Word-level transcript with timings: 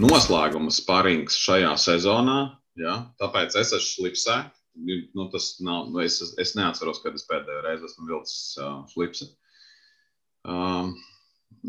noslēguma 0.00 0.72
sparings 0.74 1.38
šajā 1.40 1.72
sezonā. 1.80 2.38
Ja? 2.80 2.98
Tāpēc 3.20 3.56
es 3.56 3.72
esmu 3.72 3.88
slipsē. 3.88 4.38
Nu, 4.76 5.28
tas 5.32 5.54
nav, 5.64 5.88
nu, 5.88 6.02
es, 6.04 6.18
es 6.36 6.52
neatceros, 6.58 7.00
kad 7.00 7.16
es 7.16 7.24
pēdējo 7.28 7.62
reizi 7.64 7.86
esmu 7.88 8.10
vilcis 8.10 8.40
uh, 8.60 8.82
slipsi. 8.90 9.30
Um, 10.44 10.92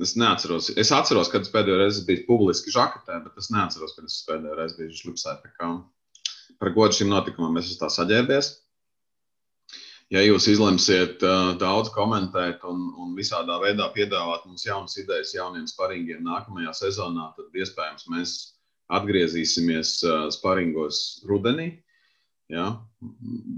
es 0.04 0.18
neatceros, 0.20 0.68
es 0.76 0.92
atceros, 0.92 1.32
kad 1.32 1.48
es 1.48 1.54
pēdējo 1.54 1.80
reizi 1.80 2.04
biju 2.10 2.26
publiski 2.28 2.74
žakatē, 2.76 3.22
bet 3.24 3.40
es 3.40 3.48
neatceros, 3.54 3.96
kad 3.96 4.12
es 4.12 4.20
pēdējo 4.28 4.60
reizi 4.60 4.80
biju 4.82 5.00
slipsē. 5.00 5.38
Par 6.60 6.74
godu 6.76 7.00
šim 7.00 7.14
notikumam 7.14 7.56
es 7.62 7.72
esmu 7.72 7.86
tā 7.86 7.94
saģērbies 7.96 8.52
ja 10.14 10.24
jūs 10.24 10.48
izlemsiet 10.52 11.24
uh, 11.26 11.54
daudz 11.60 11.92
komentēt 11.96 12.64
un, 12.68 12.86
un 13.00 13.16
visādā 13.18 13.58
veidā 13.64 13.90
piedāvāt 13.96 14.46
mums 14.48 14.66
jaunas 14.68 14.96
idejas 15.02 15.34
jauniem 15.36 15.68
sparingiem 15.68 16.24
nākamajā 16.28 16.74
sezonā, 16.84 17.32
tad 17.36 17.60
iespējams 17.64 18.08
mēs 18.14 18.38
atgriezīsimies 18.98 19.98
uh, 20.08 20.28
sparingos 20.32 21.02
rudenī. 21.28 21.74
Ja? 22.52 22.70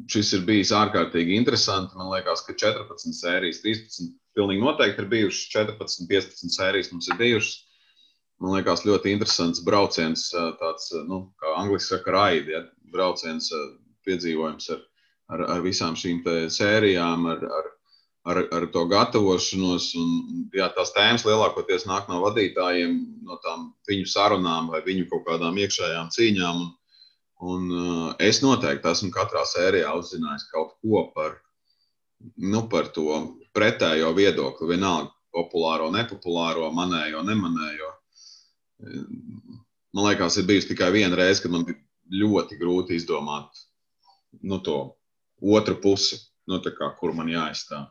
Šis 0.09 0.33
ir 0.33 0.45
bijis 0.47 0.73
ārkārtīgi 0.73 1.37
interesanti. 1.37 1.97
Man 1.99 2.09
liekas, 2.09 2.41
ka 2.47 2.55
14 2.57 3.13
sērijas, 3.13 3.61
13, 3.61 4.15
pilnīgi 4.37 4.63
noteikti 4.63 5.03
ir 5.03 5.11
bijušas 5.11 5.51
14, 5.53 6.07
15 6.09 6.57
sērijas 6.57 6.89
mums 6.95 7.11
ir 7.11 7.19
bijušas. 7.21 7.57
Man 8.39 8.55
liekas, 8.55 8.85
ļoti 8.87 9.11
interesants 9.11 9.61
brauciens, 9.67 10.29
tāds, 10.61 10.89
nu, 11.05 11.25
kā 11.41 11.53
angļuiski 11.59 11.91
saka, 11.91 12.13
raidi, 12.15 12.55
ja? 12.55 12.63
brauciens, 12.89 13.51
piedzīvojums 14.07 14.71
ar 14.73 14.79
ar, 15.33 15.43
ar 15.55 15.61
visām 15.65 15.97
šīm 15.99 16.21
sērijām, 16.53 17.27
ar, 17.29 17.43
ar, 17.59 17.69
ar, 18.31 18.41
ar 18.57 18.67
to 18.73 18.85
gatavošanos. 18.91 19.91
Un, 19.99 20.47
jā, 20.55 20.69
tās 20.75 20.93
tēmas 20.95 21.25
lielākoties 21.27 21.87
nāk 21.89 22.09
no 22.11 22.21
vadītājiem, 22.25 22.97
no 23.25 23.39
tām 23.45 23.69
viņu 23.89 24.09
sarunām 24.09 24.71
vai 24.73 24.81
viņu 24.85 25.09
kaut 25.11 25.27
kādām 25.29 25.59
iekšējām 25.61 26.09
cīņām. 26.15 26.63
Un, 26.63 26.73
un 27.51 27.69
uh, 27.75 28.07
es 28.19 28.41
noteikti 28.45 28.91
esmu 28.91 29.13
katrā 29.15 29.45
sērijā 29.47 29.93
uzzinājis 29.99 30.49
kaut 30.53 30.75
ko 30.81 31.05
par, 31.15 31.37
nu, 32.35 32.65
par 32.71 32.91
to 32.95 33.21
pretējo 33.55 34.11
viedokli, 34.17 34.73
vienalga 34.73 35.13
populāro, 35.35 35.91
nepopulāro, 35.93 36.71
manējo, 36.73 37.21
nemanējo. 37.25 37.93
Man 39.93 40.05
liekas, 40.05 40.37
ir 40.39 40.47
bijusi 40.47 40.71
tikai 40.71 40.89
viena 40.95 41.17
reize, 41.19 41.43
kad 41.43 41.53
man 41.53 41.65
bija 41.67 41.77
ļoti 42.21 42.57
grūti 42.57 42.97
izdomāt 42.97 43.59
nu, 44.41 44.59
to 44.63 44.77
otru 45.41 45.77
pusi, 45.81 46.19
nu, 46.49 46.59
kā, 46.63 46.91
kur 46.99 47.13
man 47.17 47.31
jāizstāv. 47.31 47.89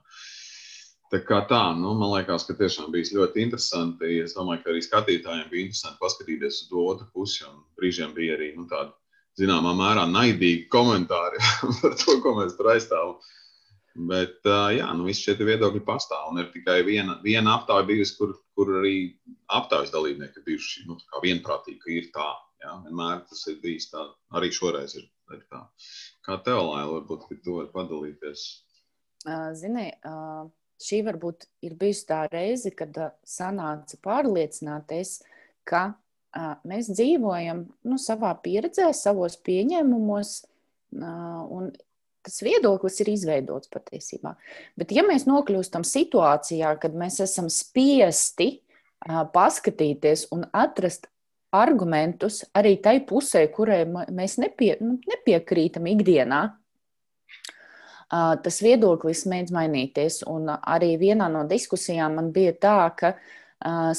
Tā 1.08 1.22
kā 1.24 1.40
tā, 1.48 1.62
nu, 1.72 1.94
man 1.96 2.10
liekas, 2.12 2.44
ka 2.44 2.56
tiešām 2.58 2.92
bija 2.92 3.16
ļoti 3.16 3.40
interesanti. 3.46 4.18
Es 4.20 4.34
domāju, 4.36 4.60
ka 4.64 4.72
arī 4.74 4.82
skatītājiem 4.84 5.46
bija 5.48 5.64
interesanti 5.64 6.00
paskatīties 6.02 6.64
uz 6.64 6.66
to 6.68 6.82
otru 6.84 7.08
pusi. 7.14 7.46
Brīžiem 7.80 8.12
bija 8.16 8.36
arī 8.36 8.50
nu, 8.58 8.66
tādi, 8.68 8.92
zināmā 9.40 9.72
mērā, 9.78 10.04
naidīgi 10.10 10.66
komentāri 10.72 11.40
par 11.80 11.96
to, 11.96 12.18
ko 12.24 12.34
mēs 12.40 12.58
tur 12.58 12.72
aizstāvam. 12.74 13.16
Bet, 14.08 14.44
jā, 14.76 14.90
nu, 14.94 15.08
visi 15.08 15.24
šie 15.26 15.34
viedokļi 15.40 15.80
pastāv. 15.86 16.28
Un 16.32 16.42
ir 16.42 16.52
tikai 16.52 16.82
viena, 16.86 17.16
viena 17.24 17.56
aptāja 17.56 17.86
bijusi, 17.88 18.14
kur, 18.18 18.36
kur 18.54 18.76
arī 18.82 18.94
aptājas 19.56 19.90
dalībnieki 19.94 20.44
bijuši 20.46 20.84
nu, 20.90 20.98
vienprātīgi, 21.24 21.80
ka 21.82 21.94
ir 21.94 22.12
tā. 22.14 22.28
Jā, 22.62 22.74
vienmēr 22.84 23.22
tas 23.30 23.44
ir 23.50 23.60
bijis 23.62 23.88
tā, 23.92 24.04
arī 24.34 24.50
šoreiz 24.54 24.96
ir, 24.98 25.06
ir 25.34 25.42
tā. 25.50 25.60
Kā 26.28 26.36
tev, 26.44 26.58
Laila, 26.60 26.98
varbūt 26.98 27.40
tu 27.40 27.54
vari 27.56 27.70
padalīties? 27.72 28.42
Zini, 29.56 29.86
šī 30.84 31.00
varbūt 31.06 31.46
ir 31.64 31.72
bijusi 31.80 32.04
tā 32.10 32.26
reize, 32.28 32.68
kad 32.76 32.92
sanāca 33.24 33.96
pārliecināties, 34.04 35.22
ka 35.64 35.96
mēs 36.68 36.92
dzīvojam 36.92 37.64
nu, 37.88 37.96
savā 37.96 38.34
pieredzē, 38.44 38.90
savos 38.92 39.38
pieņēmumos, 39.48 40.34
un 41.00 41.72
tas 42.28 42.40
viedoklis 42.44 43.00
ir 43.00 43.14
izveidots 43.14 43.72
patiesībā. 43.72 44.36
Bet, 44.76 44.92
ja 44.92 45.08
mēs 45.08 45.24
nokļūstam 45.24 45.86
situācijā, 45.88 46.76
kad 46.82 46.92
mēs 46.92 47.22
esam 47.24 47.48
spiesti 47.48 48.58
paskatīties 49.32 50.28
un 50.36 50.44
atrast 50.52 51.08
argumentus 51.54 52.42
arī 52.56 52.76
tai 52.82 52.98
pusē, 53.06 53.46
kurai 53.52 53.82
mēs 53.88 54.38
nepie, 54.40 54.74
nu, 54.80 54.98
nepiekrītam 55.08 55.88
ikdienā. 55.94 56.42
Tas 58.08 58.62
viedoklis 58.64 59.26
mēdz 59.28 59.52
mainīties, 59.52 60.22
un 60.28 60.48
arī 60.48 60.94
vienā 61.00 61.26
no 61.32 61.42
diskusijām 61.48 62.16
man 62.16 62.30
bija 62.32 62.54
tā, 62.56 62.78
ka 62.96 63.12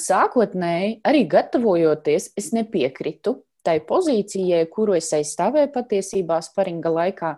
sākotnēji, 0.00 0.98
arī 1.06 1.26
gatavojoties, 1.30 2.32
es 2.38 2.50
nepiekritu 2.56 3.36
tai 3.62 3.78
pozīcijai, 3.84 4.64
kuru 4.72 4.96
es 4.96 5.12
aizstāvēju 5.14 5.70
patiesībā 5.74 6.40
sparinga 6.42 6.90
laikā. 6.90 7.36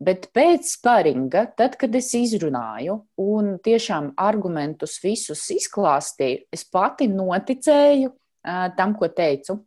Bet 0.00 0.30
pēc 0.32 0.68
sparinga, 0.78 1.44
tad, 1.56 1.74
kad 1.80 1.94
es 1.96 2.08
izrunāju 2.16 3.00
un 3.20 3.56
tiešām 3.60 4.14
argumentus 4.16 4.96
visus 5.02 5.42
izklāstīju, 5.52 6.46
es 6.54 6.64
pati 6.64 7.08
noticēju 7.10 8.14
tam, 8.42 8.94
ko 8.98 9.08
teicu. 9.08 9.60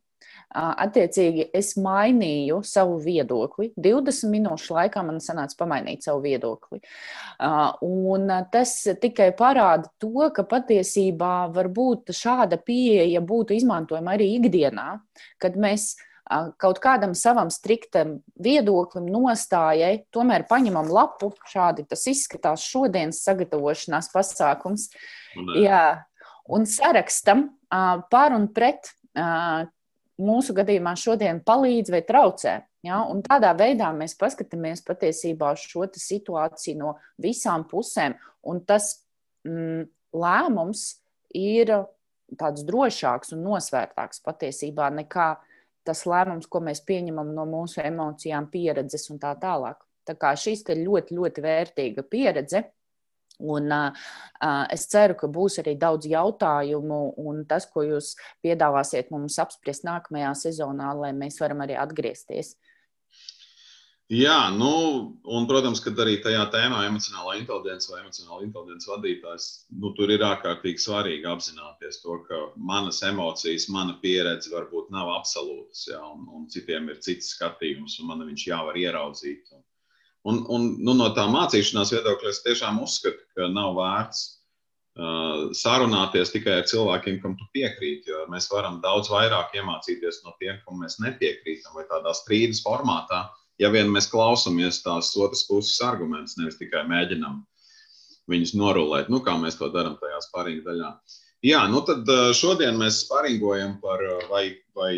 Attiecīgi, 0.53 1.47
es 1.57 1.71
mainīju 1.81 2.59
savu 2.67 2.99
viedokli. 3.01 3.71
20 3.73 4.29
minūšu 4.29 4.75
laikā 4.75 5.01
man 5.01 5.17
sanāca 5.23 5.57
pamainīt 5.63 6.05
savu 6.05 6.21
viedokli. 6.27 6.77
Un 7.87 8.29
tas 8.53 8.75
tikai 9.01 9.31
parāda 9.37 9.89
to, 9.97 10.29
ka 10.35 10.45
patiesībā 10.45 11.49
varbūt 11.55 12.13
šāda 12.13 12.61
pieeja 12.61 13.23
būtu 13.25 13.57
izmantojama 13.57 14.13
arī 14.13 14.35
ikdienā, 14.37 14.99
kad 15.41 15.57
mēs 15.57 15.95
kaut 16.61 16.77
kādam 16.83 17.17
savam 17.17 17.49
striktam 17.51 18.19
viedoklim, 18.39 19.09
nostājai, 19.09 20.05
tomēr 20.13 20.45
paņemam 20.49 20.87
lapu. 20.93 21.33
Šādi 21.49 21.87
tas 21.89 22.05
izskatās 22.07 22.63
šodienas 22.69 23.25
sagatavošanās 23.25 24.13
pasākums. 24.13 24.91
Jā, 25.57 26.05
un 26.45 26.69
sarakstam 26.69 27.49
par 28.13 28.35
un 28.35 28.49
pret 28.53 28.91
mūsu 30.23 30.53
gadījumā 30.55 30.93
šodien 30.99 31.41
palīdz 31.45 31.93
vai 31.93 32.03
traucē. 32.05 32.57
Ja? 32.85 33.01
Un 33.09 33.23
tādā 33.25 33.53
veidā 33.57 33.89
mēs 33.95 34.15
paskatāmies 34.19 34.83
patiesībā 34.85 35.53
šo 35.59 35.87
situāciju 35.89 36.79
no 36.79 36.93
visām 37.21 37.65
pusēm. 37.69 38.15
Un 38.49 38.61
tas 38.67 38.91
mm, 39.47 39.87
lēmums 40.13 40.85
ir 41.33 41.73
tāds 42.39 42.65
drošāks 42.65 43.33
un 43.35 43.43
nosvērtāks 43.47 44.21
patiesībā 44.25 44.89
nekā 44.93 45.33
tas 45.83 46.05
lēmums, 46.07 46.47
ko 46.47 46.61
mēs 46.63 46.83
pieņemam 46.87 47.33
no 47.35 47.45
mūsu 47.49 47.81
emocijām, 47.83 48.47
pieredzes 48.51 49.09
un 49.11 49.19
tā 49.19 49.33
tālāk. 49.39 49.81
Tā 50.07 50.15
kā 50.19 50.33
šīs 50.35 50.63
ir 50.71 50.83
ļoti, 50.83 51.15
ļoti 51.17 51.43
vērtīga 51.43 52.05
pieredze. 52.07 52.63
Un, 53.39 53.71
uh, 53.73 54.65
es 54.71 54.85
ceru, 54.91 55.15
ka 55.19 55.27
būs 55.27 55.57
arī 55.63 55.73
daudz 55.79 56.05
jautājumu, 56.07 56.99
un 57.17 57.41
tas, 57.49 57.65
ko 57.65 57.81
jūs 57.83 58.13
piedāvāsiet 58.45 59.09
mums 59.11 59.39
apspriest 59.41 59.87
nākamajā 59.87 60.35
sezonā, 60.45 60.93
lai 60.99 61.11
mēs 61.17 61.41
varam 61.41 61.65
arī 61.65 61.79
atgriezties. 61.81 62.53
Jā, 64.13 64.51
nu, 64.53 64.69
un, 65.25 65.45
protams, 65.49 65.79
ka 65.81 65.93
arī 66.03 66.17
tajā 66.21 66.43
tēmā 66.53 66.83
emocionālā 66.85 67.37
inteligence 67.39 67.87
vai 67.89 68.01
emocionāla 68.03 68.43
inteligence 68.45 68.89
vadītājs, 68.91 69.45
nu, 69.79 69.93
tur 69.97 70.11
ir 70.13 70.25
ārkārtīgi 70.27 70.83
svarīgi 70.83 71.29
apzināties 71.31 72.01
to, 72.03 72.19
ka 72.27 72.41
manas 72.69 72.99
emocijas, 73.07 73.69
mana 73.73 73.95
pieredze 74.03 74.51
varbūt 74.53 74.91
nav 74.93 75.09
absolūtas, 75.15 75.87
jā, 75.89 76.01
un, 76.13 76.27
un 76.35 76.45
citiem 76.51 76.91
ir 76.93 76.99
cits 77.01 77.31
skatījums, 77.33 77.97
un 78.03 78.11
man 78.11 78.25
viņš 78.27 78.45
jāvar 78.51 78.77
ieraudzīt. 78.83 79.49
Un, 79.55 79.63
Un, 80.23 80.39
un 80.47 80.69
nu, 80.79 80.95
no 80.95 81.09
tā 81.15 81.25
mācīšanās 81.27 81.91
viedokļa 81.91 82.31
es 82.31 82.41
tiešām 82.45 82.79
uzskatu, 82.83 83.25
ka 83.35 83.49
nav 83.51 83.73
vērts 83.75 84.21
uh, 84.23 85.49
sarunāties 85.59 86.31
tikai 86.31 86.61
ar 86.61 86.67
cilvēkiem, 86.69 87.19
kam 87.23 87.35
tu 87.39 87.47
piekrīti. 87.55 88.11
Jo 88.13 88.23
mēs 88.31 88.47
varam 88.51 88.79
daudz 88.83 89.11
vairāk 89.11 89.55
iemācīties 89.59 90.21
no 90.23 90.35
tiem, 90.39 90.61
kam 90.63 90.79
mēs 90.83 90.99
nepiekrītam, 91.03 91.75
vai 91.75 91.83
tādā 91.91 92.15
strīdus 92.15 92.63
formātā, 92.63 93.25
ja 93.59 93.71
vien 93.73 93.91
mēs 93.91 94.07
klausāmies 94.11 94.79
tās 94.85 95.11
otras 95.19 95.43
puses 95.49 95.81
argumentus, 95.83 96.37
nevis 96.39 96.59
tikai 96.61 96.85
mēģinām 96.87 97.43
viņus 98.31 98.55
norulēt, 98.55 99.11
nu, 99.11 99.19
kā 99.19 99.35
mēs 99.35 99.59
to 99.59 99.67
darām 99.73 99.99
tajā 99.99 100.23
spārīga 100.23 100.69
daļā. 100.69 100.93
Jā, 101.43 101.65
nu 101.67 101.81
tad 101.83 102.07
šodien 102.39 102.77
mēs 102.79 103.01
sparingojam 103.03 103.75
par 103.83 103.99
vai, 104.29 104.45
vai 104.77 104.93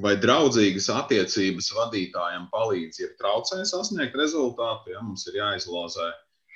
vai 0.00 0.14
draudzīgas 0.20 0.88
attiecības 0.92 1.68
vadītājam 1.76 2.46
palīdz, 2.52 3.00
ja 3.02 3.10
traucē 3.18 3.60
sasniegt 3.68 4.16
rezultātu. 4.16 4.94
Ja? 4.94 5.02
Mums 5.04 5.26
ir 5.28 5.40
jāizlozē 5.42 6.08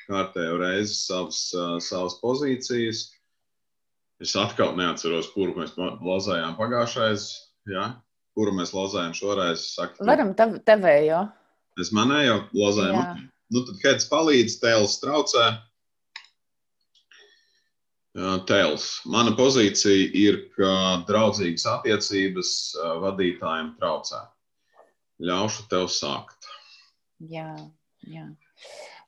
kārtējo 0.06 0.56
reizi 0.62 0.96
savas, 0.96 1.42
savas 1.84 2.16
pozīcijas. 2.22 3.10
Es 4.22 4.32
atkal 4.40 4.72
neatceros, 4.78 5.28
kuru 5.34 5.58
mēs 5.58 5.74
lozējām 5.76 6.56
pagājušais, 6.56 7.28
ja? 7.68 7.90
kuru 8.36 8.54
mēs 8.56 8.72
lozējām 8.76 9.12
šoreiz. 9.16 9.66
Saku, 9.74 10.06
Varam 10.08 10.32
tev, 10.38 10.56
tevējo. 10.64 11.26
Es 11.80 11.92
manēju 11.92 12.38
lozējumu. 12.56 13.26
Nu, 13.52 13.62
tad, 13.68 13.76
kad 13.82 14.06
palīdz, 14.10 14.56
tēls 14.62 14.96
traucē. 15.02 15.50
Tēls. 18.16 18.86
Mana 19.12 19.34
pozīcija 19.36 20.08
ir, 20.16 20.38
ka 20.56 20.70
draudzīgas 21.08 21.66
attiecības 21.68 22.50
vadītājiem 23.02 23.74
traucē. 23.76 24.22
Ļaušu 25.20 25.66
tev 25.68 25.90
sākt. 25.92 26.48
Jā, 27.28 27.50
jā. 28.08 28.24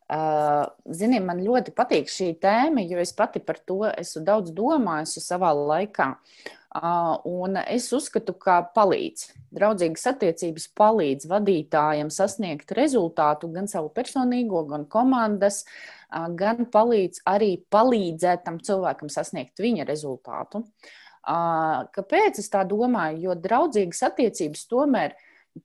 Ziniet, 0.09 1.25
man 1.25 1.41
ļoti 1.45 1.73
patīk 1.77 2.09
šī 2.13 2.31
tēma, 2.41 2.85
jo 2.89 3.01
es 3.01 3.13
pati 3.17 3.41
par 3.45 3.59
to 3.65 3.83
esmu 3.91 4.23
daudz 4.25 4.53
domājusi 4.57 5.21
savā 5.25 5.51
laikā. 5.57 6.15
Uh, 6.69 7.17
un 7.25 7.57
es 7.63 7.87
uzskatu, 7.97 8.35
ka 8.37 8.59
palīdz. 8.77 9.31
Draudzīgas 9.57 10.03
attiecības 10.11 10.67
palīdz 10.77 11.25
vadītājiem 11.31 12.11
sasniegt 12.13 12.75
rezultātu 12.77 13.49
gan 13.55 13.71
savu 13.73 13.89
personīgo, 13.97 14.67
gan 14.69 14.85
komandas 14.93 15.63
uh, 15.65 15.99
gan 16.11 16.67
palīdz 16.73 17.23
arī 17.29 17.59
palīdzēt 17.71 18.45
tam 18.47 18.59
cilvēkam 18.65 19.11
sasniegt 19.13 19.61
viņa 19.61 19.87
rezultātu. 19.89 20.65
Kāpēc 21.29 22.39
es 22.41 22.49
tā 22.49 22.63
domāju? 22.65 23.27
Jo 23.27 23.35
draudzīgas 23.37 24.01
attiecības 24.09 24.65
tomēr 24.71 25.17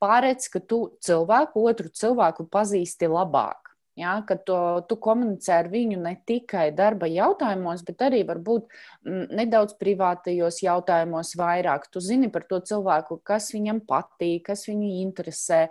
pārēc, 0.01 0.49
ka 0.51 0.59
tu 0.59 0.97
cilvēku, 1.03 1.63
otru 1.63 1.91
cilvēku 1.93 2.47
pazīsti 2.51 3.07
labāk. 3.07 3.62
Ja, 3.93 4.15
kad 4.25 4.41
to, 4.47 4.57
tu 4.89 4.95
komunicē 4.97 5.59
ar 5.61 5.67
viņu 5.69 5.99
ne 6.01 6.15
tikai 6.25 6.71
darba 6.73 7.05
jautājumos, 7.05 7.83
bet 7.85 8.01
arī 8.01 8.23
varbūt 8.25 8.65
m, 9.05 9.27
nedaudz 9.37 9.75
privātajos 9.77 10.63
jautājumos 10.65 11.35
vairāk. 11.37 11.85
Tu 11.93 12.01
zini 12.01 12.31
par 12.33 12.47
to 12.49 12.57
cilvēku, 12.65 13.19
kas 13.21 13.51
viņam 13.53 13.83
patīk, 13.85 14.47
kas 14.49 14.65
viņu 14.65 14.89
interesē, 15.03 15.67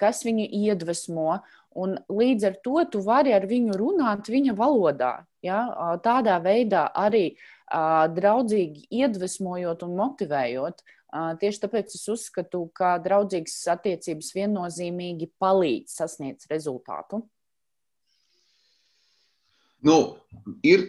kas 0.00 0.24
viņu 0.24 0.48
iedvesmo. 0.62 1.42
Un 1.76 1.98
līdz 2.08 2.48
ar 2.48 2.56
to 2.64 2.80
tu 2.94 3.04
vari 3.04 3.36
ar 3.36 3.44
viņu 3.44 3.76
runāt 3.76 4.32
viņa 4.32 4.56
valodā. 4.56 5.12
Ja? 5.44 5.60
Tādā 6.00 6.38
veidā 6.40 6.86
arī 6.96 7.34
draudzīgi 8.16 8.88
iedvesmojot 8.96 9.84
un 9.84 9.96
motivējot. 10.00 10.80
Tieši 11.40 11.62
tāpēc 11.62 11.94
es 11.96 12.04
uzskatu, 12.12 12.66
ka 12.76 12.96
draudzīgas 13.02 13.56
attiecības 13.76 14.32
viennozīmīgi 14.36 15.30
palīdz 15.40 15.96
sasniegt 16.00 16.46
rezultātu. 16.50 17.22
Nu, 19.86 19.96
ir 20.66 20.82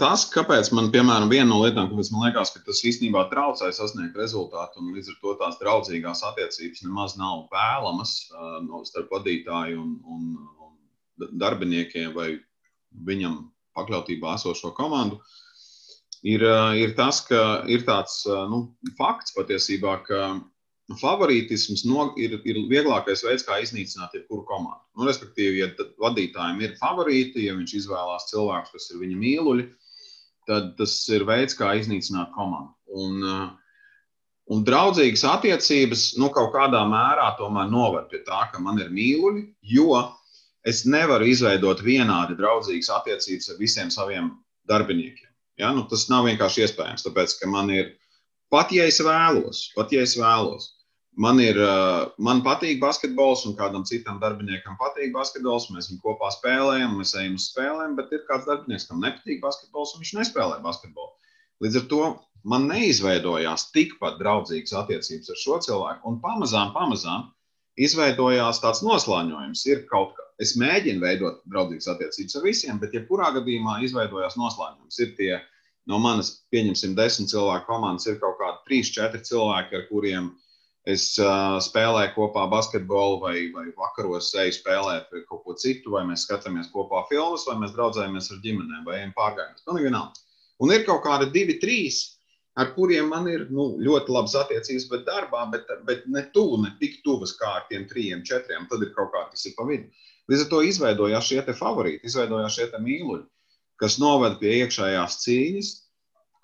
tas, 0.00 0.24
kāpēc 0.32 0.70
man, 0.72 0.88
piemēram, 0.94 1.28
viena 1.28 1.48
no 1.50 1.58
lietām, 1.60 1.90
kāpēc 1.90 2.10
man 2.14 2.28
liekas, 2.28 2.54
ka 2.54 2.62
tas 2.64 2.80
īstenībā 2.88 3.26
traucē 3.28 3.68
sasniegt 3.74 4.16
rezultātu, 4.16 4.80
un 4.80 4.94
līdz 4.96 5.12
ar 5.12 5.18
to 5.20 5.34
tās 5.42 5.58
draudzīgās 5.60 6.24
attiecības 6.30 6.84
nemaz 6.86 7.18
nav 7.20 7.44
vēlamas 7.52 8.14
no 8.64 8.80
starp 8.88 9.12
vadītāju 9.12 9.82
un, 9.82 9.96
un, 10.16 10.30
un 10.68 11.36
darbiniekiem 11.42 12.14
vai 12.16 12.30
viņam 13.10 13.42
pakļautībā 13.76 14.38
esošo 14.38 14.72
komandu, 14.78 15.18
uh, 15.18 15.40
ir 16.24 16.96
tas, 16.96 17.20
ka 17.28 17.64
ir 17.68 17.84
tāds 17.84 18.22
uh, 18.30 18.46
nu, 18.48 18.64
fakts 18.98 19.34
patiesībā, 19.36 19.98
ka 20.06 20.20
favorītisms 21.00 21.84
no, 21.88 22.10
ir, 22.20 22.36
ir 22.44 22.60
vieglākais 22.68 23.24
veids, 23.24 23.44
kā 23.46 23.60
iznīcināt 23.62 24.16
jebkuru 24.16 24.44
komandu. 24.48 24.82
Nu, 24.98 25.08
respektīvi, 25.08 25.62
ja 25.62 25.68
vadītājiem 26.00 26.60
ir 26.60 26.78
favorīti, 26.80 27.46
ja 27.46 27.56
viņš 27.56 27.74
izvēlās 27.80 28.28
cilvēkus, 28.32 28.72
kas 28.74 28.90
ir 28.92 29.00
viņa 29.00 29.20
mīluļi, 29.20 29.66
tad 30.48 30.74
tas 30.80 30.96
ir 31.12 31.24
veids, 31.28 31.56
kā 31.56 31.72
iznīcināt 31.80 32.32
komandu. 32.36 32.74
Un, 32.94 33.20
uh, 33.24 33.46
un 34.52 34.64
draudzīgas 34.64 35.24
attiecības 35.28 36.06
nu, 36.20 36.28
kaut 36.32 36.52
kādā 36.56 36.84
mērā 36.88 37.30
tomēr 37.40 37.72
noved 37.72 38.10
pie 38.12 38.20
tā, 38.28 38.46
ka 38.52 38.60
man 38.60 38.80
ir 38.80 38.92
mīluļi, 38.92 39.46
jo 39.76 40.02
es 40.68 40.84
nevaru 40.88 41.28
izveidot 41.32 41.80
vienādi 41.84 42.36
draudzīgas 42.40 42.92
attiecības 43.00 43.52
ar 43.52 43.60
visiem 43.60 43.92
saviem 43.92 44.34
darbiniekiem. 44.68 45.33
Ja? 45.60 45.72
Nu, 45.76 45.86
tas 45.90 46.08
nav 46.12 46.26
vienkārši 46.28 46.66
iespējams, 46.66 47.06
tāpēc 47.06 47.38
ka 47.40 47.50
man 47.50 47.70
ir 47.74 47.92
Pat 48.54 48.70
ja 48.70 48.84
es 48.86 49.00
vēlos, 49.02 49.64
pat 49.74 49.90
ja 49.90 50.04
es 50.06 50.12
vēlos, 50.14 50.68
man 51.18 51.40
ir, 51.42 51.56
man 52.22 52.42
patīk 52.46 52.78
basketbols, 52.82 53.42
un 53.48 53.56
kādam 53.58 53.82
citam 53.88 54.20
darbiniekam 54.22 54.76
patīk 54.78 55.10
basketbols. 55.16 55.66
Mēs 55.74 55.88
viņu 55.90 56.02
kopā 56.04 56.30
spēlējam, 56.36 56.94
mēs 57.00 57.16
ejam 57.18 57.34
uz 57.40 57.48
spēlēm, 57.50 57.96
bet 57.98 58.12
ir 58.14 58.22
kāds 58.28 58.46
darbinieks, 58.46 58.86
kam 58.90 59.02
nepatīk 59.02 59.42
basketbols, 59.42 59.96
un 59.96 60.04
viņš 60.04 60.12
nespēlē 60.20 60.60
basketbolu. 60.62 61.10
Līdz 61.66 61.80
ar 61.80 61.88
to 61.90 62.02
man 62.54 62.68
neizveidojās 62.70 63.68
tikpat 63.74 64.20
draudzīgas 64.22 64.76
attiecības 64.84 65.34
ar 65.34 65.42
šo 65.42 65.58
cilvēku, 65.66 66.12
un 66.12 66.22
pamazām, 66.22 66.70
pamazām 66.78 67.30
izveidojās 67.74 68.62
tāds 68.62 68.84
noslēņojums. 68.86 69.66
Ir 69.72 69.82
kaut 69.90 70.14
es 70.42 70.54
mēģinu 70.58 71.02
veidot 71.02 71.42
draudzīgas 71.50 71.90
attiecības 71.94 72.38
ar 72.38 72.46
visiem, 72.46 72.78
bet 72.82 72.94
jebkurā 72.96 73.30
gadījumā 73.36 73.80
izveidojās 73.86 74.38
noslēņojums. 74.40 75.00
Ir 75.04 75.12
tie 75.18 75.32
no 75.90 76.00
manas, 76.02 76.32
pieņemsim, 76.54 76.96
desmit 76.98 77.30
cilvēku 77.32 77.68
komandas, 77.68 78.08
ir 78.08 78.18
kaut 78.22 78.38
kādi 78.40 78.64
trīs, 78.68 78.92
četri 78.94 79.22
cilvēki, 79.26 79.78
ar 79.78 79.86
kuriem 79.90 80.32
es 80.90 81.06
uh, 81.20 81.56
spēlēju 81.64 82.12
kopā 82.16 82.44
basketbolu, 82.52 83.20
vai, 83.22 83.36
vai 83.54 83.68
vakaros 83.76 84.32
eju 84.42 84.56
spēlēt 84.58 85.14
kaut 85.30 85.44
ko 85.46 85.54
citu, 85.60 85.94
vai 85.94 86.04
mēs 86.08 86.26
skatāmies 86.26 86.68
kopā 86.74 87.06
filmas, 87.08 87.46
vai 87.48 87.56
mēs 87.62 87.72
draudzējamies 87.76 88.32
ar 88.34 88.42
ģimenēm, 88.44 88.82
vai 88.88 88.98
ejam 89.00 89.14
pārgājienus. 89.16 89.64
Man 89.68 89.80
vienalga. 89.80 90.26
Un 90.62 90.72
ir 90.74 90.84
kaut 90.86 91.02
kādi 91.06 91.30
divi, 91.34 91.56
trīs, 91.62 92.02
ar 92.60 92.70
kuriem 92.76 93.08
man 93.10 93.26
ir 93.30 93.48
nu, 93.50 93.72
ļoti 93.82 94.12
labas 94.14 94.36
attiecības, 94.38 94.86
bet 94.92 95.06
darbā, 95.08 95.46
bet, 95.52 95.70
bet 95.88 96.04
ne 96.10 96.22
tuvu, 96.36 96.60
ne 96.62 96.74
tik 96.80 97.00
tuvas 97.06 97.34
kā 97.38 97.56
ar 97.58 97.64
tiem 97.70 97.88
trijiem, 97.90 98.22
četriem. 98.26 98.68
Tad 98.70 98.84
ir 98.84 98.92
kaut 98.96 99.10
kā 99.14 99.24
kas 99.32 99.48
ir 99.48 99.56
pa 99.56 99.66
vidu. 99.68 99.88
Līdz 100.30 100.46
ar 100.46 100.50
to 100.50 100.60
izveidojās 100.64 101.28
šie 101.28 101.42
favorīti, 101.52 102.06
izveidojās 102.08 102.56
šie 102.56 102.70
mīluļi 102.80 103.26
kas 103.80 103.98
noved 104.02 104.38
pie 104.40 104.60
iekšējās 104.62 105.18
cīņas, 105.24 105.72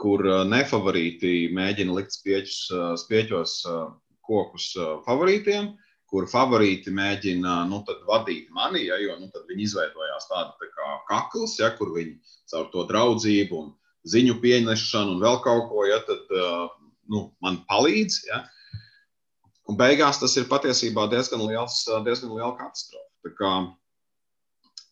kur 0.00 0.25
uh, 0.27 0.43
nefavorīti 0.49 1.50
mēģina 1.56 1.94
likt 1.99 2.17
spieķus, 2.17 2.59
uh, 2.75 2.93
spieķos 3.00 3.55
uh, 3.69 3.87
kokus 4.27 4.73
favorītiem, 5.06 5.73
kur 6.11 6.29
favorīti 6.31 6.93
mēģina 6.94 7.65
nu, 7.71 7.81
vadīt 8.06 8.50
mani, 8.55 8.85
ja, 8.87 8.99
jo 9.03 9.17
nu, 9.19 9.31
viņi 9.49 9.67
izveidojās 9.67 10.29
tāda 10.31 10.55
tā 10.61 10.71
kā 10.75 10.94
kakls, 11.11 11.56
ja, 11.59 11.73
kur 11.79 11.93
viņi 11.97 12.17
caur 12.50 12.71
to 12.71 12.87
draudzību 12.87 13.59
un 13.59 13.73
ziņu 14.11 14.38
pieņemšanu 14.43 15.17
un 15.17 15.23
vēl 15.23 15.41
kaut 15.43 15.67
ko, 15.71 15.85
ja, 15.91 15.99
tad 16.06 16.31
nu, 17.11 17.26
man 17.43 17.61
palīdz. 17.71 18.23
Ja. 18.31 18.44
Un 19.71 19.79
beigās 19.79 20.23
tas 20.23 20.35
ir 20.38 20.47
patiesībā 20.50 21.09
diezgan, 21.11 21.43
liels, 21.47 21.83
diezgan 22.06 22.35
liela 22.35 22.55
katastrofa. 22.59 23.10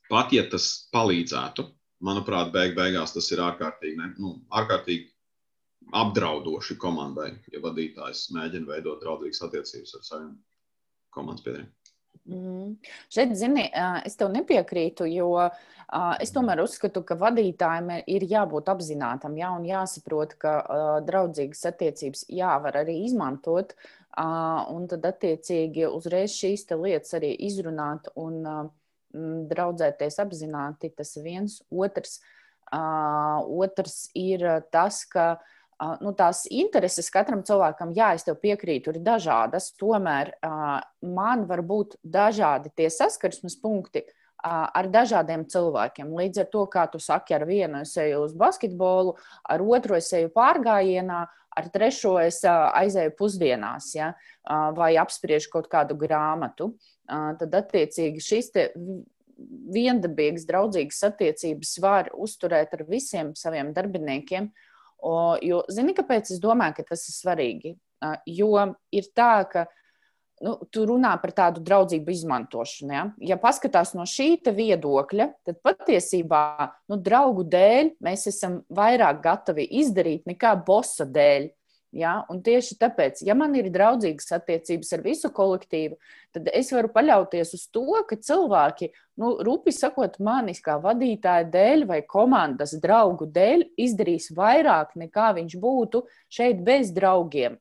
Pat 0.08 0.32
ja 0.32 0.44
tas 0.48 0.88
palīdzētu, 0.94 1.66
manuprāt, 2.04 2.52
beig 2.54 2.76
beigās 2.78 3.12
tas 3.12 3.28
ir 3.34 3.42
ārkārtīgi, 3.44 3.96
ne, 4.00 4.12
nu, 4.22 4.34
ārkārtīgi 4.56 5.10
apdraudoši 5.98 6.76
komandai, 6.80 7.32
ja 7.52 7.60
vadītājs 7.64 8.28
mēģina 8.36 8.68
veidot 8.68 9.02
draudzīgas 9.02 9.44
attiecības 9.48 9.96
ar 9.98 10.06
saviem 10.06 10.32
komandas 11.14 11.44
biedriem. 11.44 11.68
Mm. 12.28 12.74
Šeit, 13.08 13.32
zini, 13.40 13.64
es 14.04 14.18
tev 14.20 14.28
nepiekrītu, 14.34 15.06
jo 15.08 15.30
es 16.20 16.32
tomēr 16.34 16.60
uzskatu, 16.60 17.00
ka 17.06 17.16
vadītājiem 17.16 18.02
ir 18.04 18.26
jābūt 18.28 18.68
apzinātam, 18.68 19.38
jā, 19.40 19.52
un 19.56 19.64
jāsaprot, 19.68 20.34
ka 20.40 20.58
draudzīgas 21.08 21.64
attiecības 21.70 22.26
jāvar 22.28 22.82
arī 22.82 22.98
izmantot, 23.06 23.72
un 24.16 24.86
tad 24.90 25.04
attiecīgi 25.06 25.86
uzreiz 25.90 26.32
šīs 26.34 26.66
lietas 26.72 27.14
arī 27.18 27.34
izrunāt 27.46 28.08
un 28.16 28.42
draudzēties 29.48 30.18
apzināti, 30.20 30.90
tas 30.96 31.14
viens. 31.22 31.60
Otrs, 31.70 32.18
otrs 32.72 34.10
ir 34.18 34.44
tas, 34.72 35.04
ka 35.08 35.38
nu, 36.02 36.12
tās 36.18 36.44
intereses 36.50 37.10
katram 37.14 37.44
cilvēkam, 37.46 37.94
jā, 37.96 38.12
es 38.18 38.26
tev 38.26 38.40
piekrītu, 38.42 38.92
ir 38.92 39.04
dažādas. 39.06 39.70
Tomēr 39.78 40.34
man 41.02 41.46
var 41.48 41.62
būt 41.62 41.98
dažādi 42.02 42.72
tie 42.74 42.90
saskarsmes 42.92 43.56
punkti. 43.62 44.04
Ar 44.46 44.86
dažādiem 44.86 45.42
cilvēkiem. 45.50 46.12
Līdz 46.14 46.44
ar 46.44 46.46
to, 46.52 46.62
kā 46.70 46.84
tu 46.92 47.00
saki, 47.02 47.34
ar 47.34 47.42
vienu 47.48 47.80
es 47.82 47.96
eju 47.98 48.20
uz 48.22 48.36
basketbolu, 48.38 49.16
ar 49.42 49.64
otru 49.66 49.96
es 49.98 50.12
eju 50.14 50.30
pārgājienā, 50.30 51.24
ar 51.58 51.70
trešo 51.74 52.14
es 52.22 52.38
aizēju 52.46 53.16
pusdienās, 53.18 53.90
ja, 53.96 54.12
vai 54.78 54.92
apspriežu 55.02 55.50
kaut 55.56 55.66
kādu 55.72 55.96
grāmatu 55.98 56.70
tad 57.08 57.56
attiecīgi 57.64 58.22
šīs 58.22 58.52
viendabīgas, 59.74 60.46
draudzīgas 60.48 61.02
attiecības 61.10 61.74
var 61.82 62.10
uzturēt 62.14 62.74
ar 62.78 62.84
visiem 62.88 63.34
saviem 63.38 63.72
darbiniekiem. 63.74 64.50
Jo, 65.46 65.60
zini, 65.70 65.94
kāpēc 65.98 66.32
es 66.34 66.40
domāju, 66.42 66.78
ka 66.78 66.88
tas 66.92 67.04
ir 67.10 67.14
svarīgi? 67.16 67.74
Jo 68.26 68.52
ir 68.94 69.10
tā, 69.14 69.32
ka 69.50 69.66
nu, 70.44 70.54
tu 70.72 70.84
runā 70.88 71.14
par 71.22 71.32
tādu 71.36 71.62
draudzību 71.64 72.12
izmantošanu. 72.14 72.94
Ja, 72.94 73.04
ja 73.32 73.38
paskatās 73.40 73.94
no 73.96 74.06
šī 74.08 74.38
viedokļa, 74.44 75.28
tad 75.46 75.60
patiesībā 75.66 76.42
nu, 76.90 76.98
draugu 76.98 77.44
dēļ 77.48 77.94
mēs 78.04 78.28
esam 78.30 78.62
vairāk 78.70 79.22
gatavi 79.24 79.66
izdarīt 79.82 80.28
nekā 80.28 80.54
bosa 80.66 81.06
dēļ. 81.08 81.50
Ja? 81.96 82.18
Un 82.28 82.42
tieši 82.44 82.76
tāpēc, 82.80 83.22
ja 83.24 83.34
man 83.38 83.54
ir 83.56 83.70
draudzīgas 83.72 84.34
attiecības 84.36 84.90
ar 84.92 85.04
visu 85.04 85.30
kolektīvu, 85.32 85.96
tad 86.36 86.50
es 86.52 86.68
varu 86.74 86.90
paļauties 86.92 87.54
uz 87.56 87.62
to, 87.72 87.86
ka 88.08 88.18
cilvēki, 88.20 88.90
nu, 89.20 89.38
rupi 89.44 89.72
sakot, 89.72 90.18
manis 90.20 90.60
kā 90.64 90.76
vadītāja 90.82 91.48
dēļ 91.48 91.86
vai 91.88 92.02
komandas 92.04 92.76
draugu 92.82 93.30
dēļ 93.32 93.70
izdarīs 93.80 94.28
vairāk 94.36 94.92
nekā 95.00 95.32
viņš 95.40 95.56
būtu 95.62 96.04
šeit 96.28 96.60
bez 96.66 96.92
draugiem. 96.96 97.56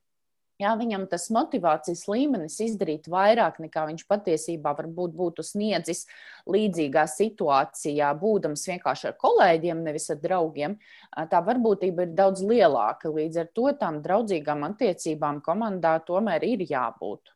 Jā, 0.57 0.71
viņam 0.73 1.03
tas 1.05 1.27
motivācijas 1.29 2.07
līmenis 2.09 2.55
izdarīt 2.65 3.05
vairāk 3.13 3.59
nekā 3.61 3.83
viņš 3.91 4.07
patiesībā 4.09 4.71
varbūt 4.79 5.11
būtu 5.13 5.43
sniedzis 5.45 6.07
līdzīgā 6.49 7.03
situācijā, 7.11 8.07
būdams 8.17 8.63
vienkārši 8.65 9.11
ar 9.11 9.13
kolēģiem, 9.21 9.83
nevis 9.85 10.09
ar 10.09 10.17
draugiem. 10.23 10.73
Tā 11.13 11.41
varbūtība 11.45 12.07
ir 12.07 12.15
daudz 12.17 12.41
lielāka. 12.41 13.11
Līdz 13.13 13.37
ar 13.43 13.51
to 13.53 13.69
tām 13.77 13.99
draudzīgām 14.01 14.65
attiecībām 14.65 15.43
komandā 15.45 15.91
tomēr 16.07 16.47
ir 16.47 16.63
jābūt. 16.65 17.29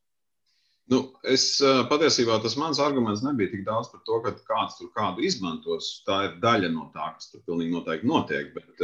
Nu, 0.90 1.04
es 1.22 1.46
patiesībā 1.92 2.40
tas 2.42 2.58
mans 2.58 2.82
arguments 2.82 3.22
nebija 3.22 3.51
tik 3.51 3.62
daudz 3.68 3.92
par 3.94 4.01
to, 4.08 4.18
ka 4.25 4.34
kāds 4.50 4.80
tur 4.80 4.90
kādu 4.98 5.22
izmantos. 5.30 5.92
Tā 6.10 6.24
ir 6.25 6.34
daļa 6.42 6.74
no 6.74 6.90
tā, 6.96 7.13
kas 7.20 7.30
tur 7.30 7.46
pilnīgi 7.46 7.78
noteikti 7.78 8.10
notiek. 8.10 8.50
Bet, 8.58 8.82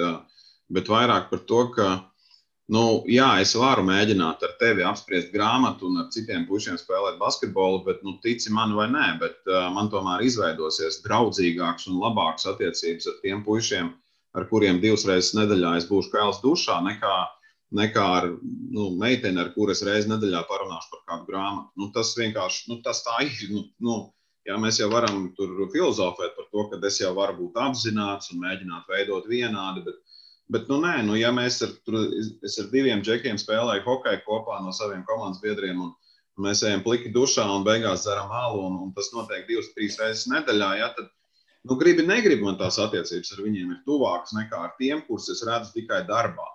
bet 0.77 0.93
vairāk 0.93 1.31
par 1.33 1.43
to, 1.49 1.63
ka 1.73 1.89
Nu, 2.75 2.81
jā, 3.07 3.27
es 3.39 3.53
varu 3.55 3.85
mēģināt 3.87 4.41
ar 4.43 4.55
tevi 4.59 4.83
apspriest 4.83 5.29
grāmatu 5.31 5.87
un 5.87 6.01
ar 6.01 6.09
citiem 6.11 6.43
pušiem 6.49 6.75
spēlēt 6.79 7.15
basketbolu, 7.21 7.79
bet, 7.85 8.01
nu, 8.03 8.17
tici 8.23 8.51
man 8.51 8.73
vai 8.75 8.89
nē, 8.91 9.05
bet 9.21 9.37
uh, 9.47 9.69
man 9.71 9.87
tomēr 9.93 10.25
izveidosies 10.27 10.99
draudzīgāks 11.05 11.87
un 11.87 12.01
labāks 12.01 12.49
attiecības 12.51 13.07
ar 13.07 13.15
tiem 13.21 13.45
pušiem, 13.45 13.93
ar 14.35 14.49
kuriem 14.51 14.81
divas 14.83 15.07
reizes 15.07 15.31
nedēļā 15.37 15.77
es 15.79 15.87
būšu 15.87 16.11
kails 16.11 16.41
dušā, 16.43 16.81
nekā, 16.89 17.15
nekā 17.79 18.03
ar 18.17 18.27
nu, 18.35 18.89
meiteni, 18.99 19.39
ar 19.45 19.53
kuras 19.55 19.85
reizes 19.87 20.11
nedēļā 20.11 20.43
parunāšu 20.51 20.91
par 20.91 21.05
kādu 21.07 21.31
grāmatu. 21.31 21.71
Nu, 21.79 21.87
tas 21.95 22.11
vienkārši 22.19 22.67
nu, 22.73 22.81
tas 22.83 22.99
tā 23.07 23.21
ir. 23.29 23.47
Nu, 23.53 23.63
nu, 23.87 23.97
jā, 24.43 24.59
mēs 24.59 24.81
jau 24.83 24.91
varam 24.91 25.29
tur 25.39 25.55
filozofēt 25.71 26.35
par 26.35 26.51
to, 26.51 26.67
ka 26.67 26.83
es 26.91 26.99
jau 26.99 27.15
varu 27.15 27.39
būt 27.45 27.63
apzināts 27.63 28.35
un 28.35 28.43
mēģināt 28.43 28.91
veidot 28.91 29.31
vienādi. 29.31 29.87
Bet, 29.87 30.03
Bet, 30.53 30.69
nu, 30.71 30.77
nē, 30.79 31.01
nu, 31.03 31.17
ja 31.19 31.33
mēs 31.35 31.59
ar, 31.65 31.73
tur, 31.83 31.97
ar 32.47 32.67
diviem 32.71 33.01
džekiem 33.03 33.39
spēlēju 33.41 33.83
hokeju 33.83 34.23
kopā 34.23 34.61
no 34.63 34.71
saviem 34.75 35.03
komandas 35.07 35.41
biedriem, 35.43 35.81
un, 35.83 35.91
un 36.37 36.47
mēs 36.47 36.63
ejam 36.63 36.85
pliki 36.85 37.11
dušā 37.15 37.43
un 37.51 37.65
beigās 37.67 38.05
dzeram 38.05 38.31
alu, 38.31 38.61
un, 38.69 38.77
un 38.85 38.93
tas 38.95 39.11
notiek 39.15 39.43
divas, 39.49 39.67
trīs 39.75 39.99
reizes 39.99 40.29
nedēļā, 40.31 40.69
ja, 40.79 40.87
tad, 40.95 41.11
nu, 41.67 41.75
gribi, 41.81 42.05
negribi 42.07 42.47
man 42.47 42.55
tās 42.61 42.79
attiecības 42.79 43.33
ar 43.35 43.43
viņiem 43.43 43.75
ir 43.75 43.83
tuvākas 43.89 44.37
nekā 44.39 44.63
ar 44.69 44.71
tiem, 44.79 45.03
kurus 45.09 45.27
es 45.35 45.43
redzu 45.47 45.75
tikai 45.75 46.05
darbā. 46.07 46.47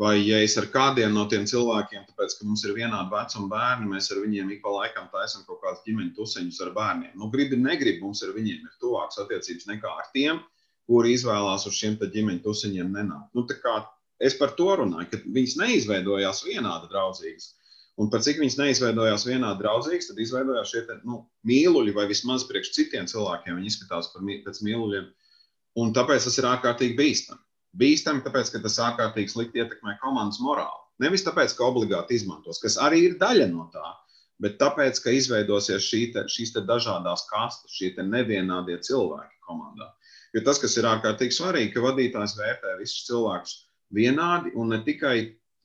Vai 0.00 0.14
ja 0.24 0.38
es 0.42 0.56
ar 0.56 0.66
kādiem 0.72 1.12
no 1.12 1.26
tiem 1.30 1.42
cilvēkiem, 1.46 2.06
tāpēc, 2.08 2.34
ka 2.38 2.46
mums 2.48 2.62
ir 2.64 2.72
vienādi 2.72 3.12
vecuma 3.12 3.50
bērni, 3.52 3.90
mēs 3.94 4.08
ar 4.10 4.22
viņiem 4.24 4.54
ik 4.56 4.62
pa 4.64 4.72
laikam 4.72 5.10
taisam 5.12 5.44
kaut 5.46 5.60
kādas 5.62 5.82
ģimeņu 5.84 6.14
tuseņus 6.16 6.62
ar 6.64 6.70
bērniem. 6.78 7.18
Nu, 7.20 7.28
gribi, 7.30 7.58
negribi, 7.60 8.00
mums 8.00 8.24
ar 8.24 8.32
viņiem 8.32 8.64
ir 8.64 8.78
tuvākas 8.80 9.20
attiecības 9.22 9.68
nekā 9.68 9.92
ar 10.00 10.08
tiem, 10.16 10.40
kuri 10.88 11.14
izvēlās 11.16 11.66
uz 11.68 11.76
šiem 11.76 11.96
ģimeņu 12.00 12.44
tusiņiem 12.44 12.92
nenākt. 12.96 13.34
Nu, 13.36 13.46
es 14.20 14.36
par 14.36 14.54
to 14.58 14.68
runāju, 14.80 15.08
ka 15.10 15.20
viņas 15.24 15.56
neizveidojās 15.60 16.44
vienādi 16.46 16.90
draudzīgas. 16.92 17.54
Un 18.00 18.08
par 18.12 18.22
cik 18.24 18.38
viņas 18.40 18.56
neizveidojās 18.56 19.26
vienādi 19.28 19.60
draudzīgas, 19.60 20.08
tad 20.08 20.20
izveidojās 20.22 20.70
šie 20.72 20.84
nu, 21.04 21.24
mīluļi, 21.48 21.92
vai 21.96 22.06
vismaz 22.08 22.46
priekš 22.48 22.72
citiem 22.76 23.08
cilvēkiem 23.10 23.58
viņi 23.58 23.72
izskatās 23.72 24.12
pēc 24.14 24.60
mīluļiem. 24.64 25.08
Un 25.80 25.92
tāpēc 25.96 26.24
tas 26.26 26.38
ir 26.40 26.48
ārkārtīgi 26.48 26.96
bīstami. 26.98 27.42
Bīstami, 27.80 28.22
tāpēc, 28.24 28.54
ka 28.54 28.62
tas 28.64 28.78
ārkārtīgi 28.82 29.30
slikti 29.34 29.60
ietekmē 29.62 29.98
komandas 30.00 30.40
morāli. 30.42 30.80
Nevis 31.04 31.24
tāpēc, 31.26 31.52
ka 31.56 31.68
obligāti 31.68 32.16
izmantos, 32.18 32.58
kas 32.62 32.76
arī 32.82 33.04
ir 33.06 33.18
daļa 33.20 33.46
no 33.52 33.68
tā, 33.72 33.92
bet 34.42 34.56
tāpēc, 34.60 34.98
ka 35.04 35.12
izveidosies 35.14 35.84
šī 35.84 36.00
te, 36.14 36.24
šīs 36.28 36.54
te 36.56 36.64
dažādas 36.66 37.26
kastes, 37.30 37.76
šie 37.76 37.92
nevienādie 38.00 38.80
cilvēki 38.84 39.38
komandā. 39.46 39.92
Jo 40.36 40.44
tas, 40.46 40.60
kas 40.62 40.76
ir 40.78 40.86
ārkārtīgi 40.86 41.34
svarīgi, 41.34 41.72
ka 41.74 41.82
vadītājs 41.88 42.36
vērtē 42.38 42.76
visus 42.78 43.06
cilvēkus 43.08 43.56
vienādi 43.96 44.52
un 44.54 44.70
ne 44.70 44.78
tikai, 44.86 45.16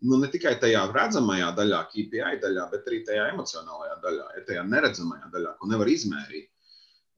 nu, 0.06 0.18
ne 0.22 0.30
tikai 0.34 0.56
tajā 0.62 0.88
redzamajā 0.94 1.52
daļā, 1.60 1.84
KPI 1.92 2.40
daļā, 2.42 2.66
bet 2.72 2.90
arī 2.90 3.04
tajā 3.06 3.30
emocionālajā 3.36 4.00
daļā, 4.08 4.26
ja 4.40 4.44
tajā 4.50 4.66
neredzamajā 4.72 5.30
daļā, 5.36 5.54
ko 5.60 5.70
nevar 5.70 5.92
izmērīt. 5.94 6.50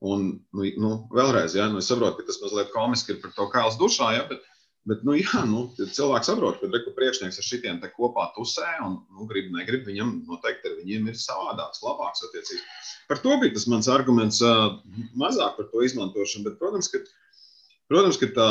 Un, 0.04 0.28
nu, 0.54 0.68
nu, 0.78 0.92
vēlreiz, 1.10 1.56
ja, 1.58 1.66
nu, 1.72 1.80
es 1.82 1.88
saprotu, 1.90 2.20
ka 2.20 2.28
tas 2.28 2.38
mazliet 2.44 2.68
komiski 2.70 3.16
ir 3.16 3.22
par 3.24 3.32
to 3.34 3.48
kāls 3.50 3.78
dušā, 3.80 4.12
ja, 4.14 4.26
bet, 4.28 4.44
bet 4.86 5.00
nu, 5.08 5.16
jā, 5.18 5.40
nu, 5.48 5.64
cilvēks 5.80 6.28
saprot, 6.30 6.60
ka 6.60 6.70
reku 6.70 6.92
priekšnieks 6.94 7.40
ar 7.40 7.46
šitiem 7.48 7.80
te 7.82 7.90
kopā 7.96 8.28
tusē 8.36 8.68
un 8.84 9.00
nu, 9.16 9.26
grib, 9.30 9.48
negrib, 9.56 9.88
viņam 9.88 10.12
noteikti 10.28 10.70
ar 10.70 10.76
viņiem 10.84 11.08
ir 11.10 11.18
savādāks, 11.18 11.82
labāks 11.82 12.22
attiecības. 12.28 12.92
Par 13.10 13.24
to 13.24 13.40
bija 13.42 13.56
tas 13.56 13.66
mans 13.72 13.90
arguments, 13.90 14.38
mazāk 15.18 15.58
par 15.58 15.66
to 15.72 15.82
izmantošanu, 15.88 16.46
bet, 16.46 16.60
protams, 16.62 16.92
ka 16.92 17.02
Protams, 17.88 18.18
ka 18.20 18.28
tā, 18.36 18.50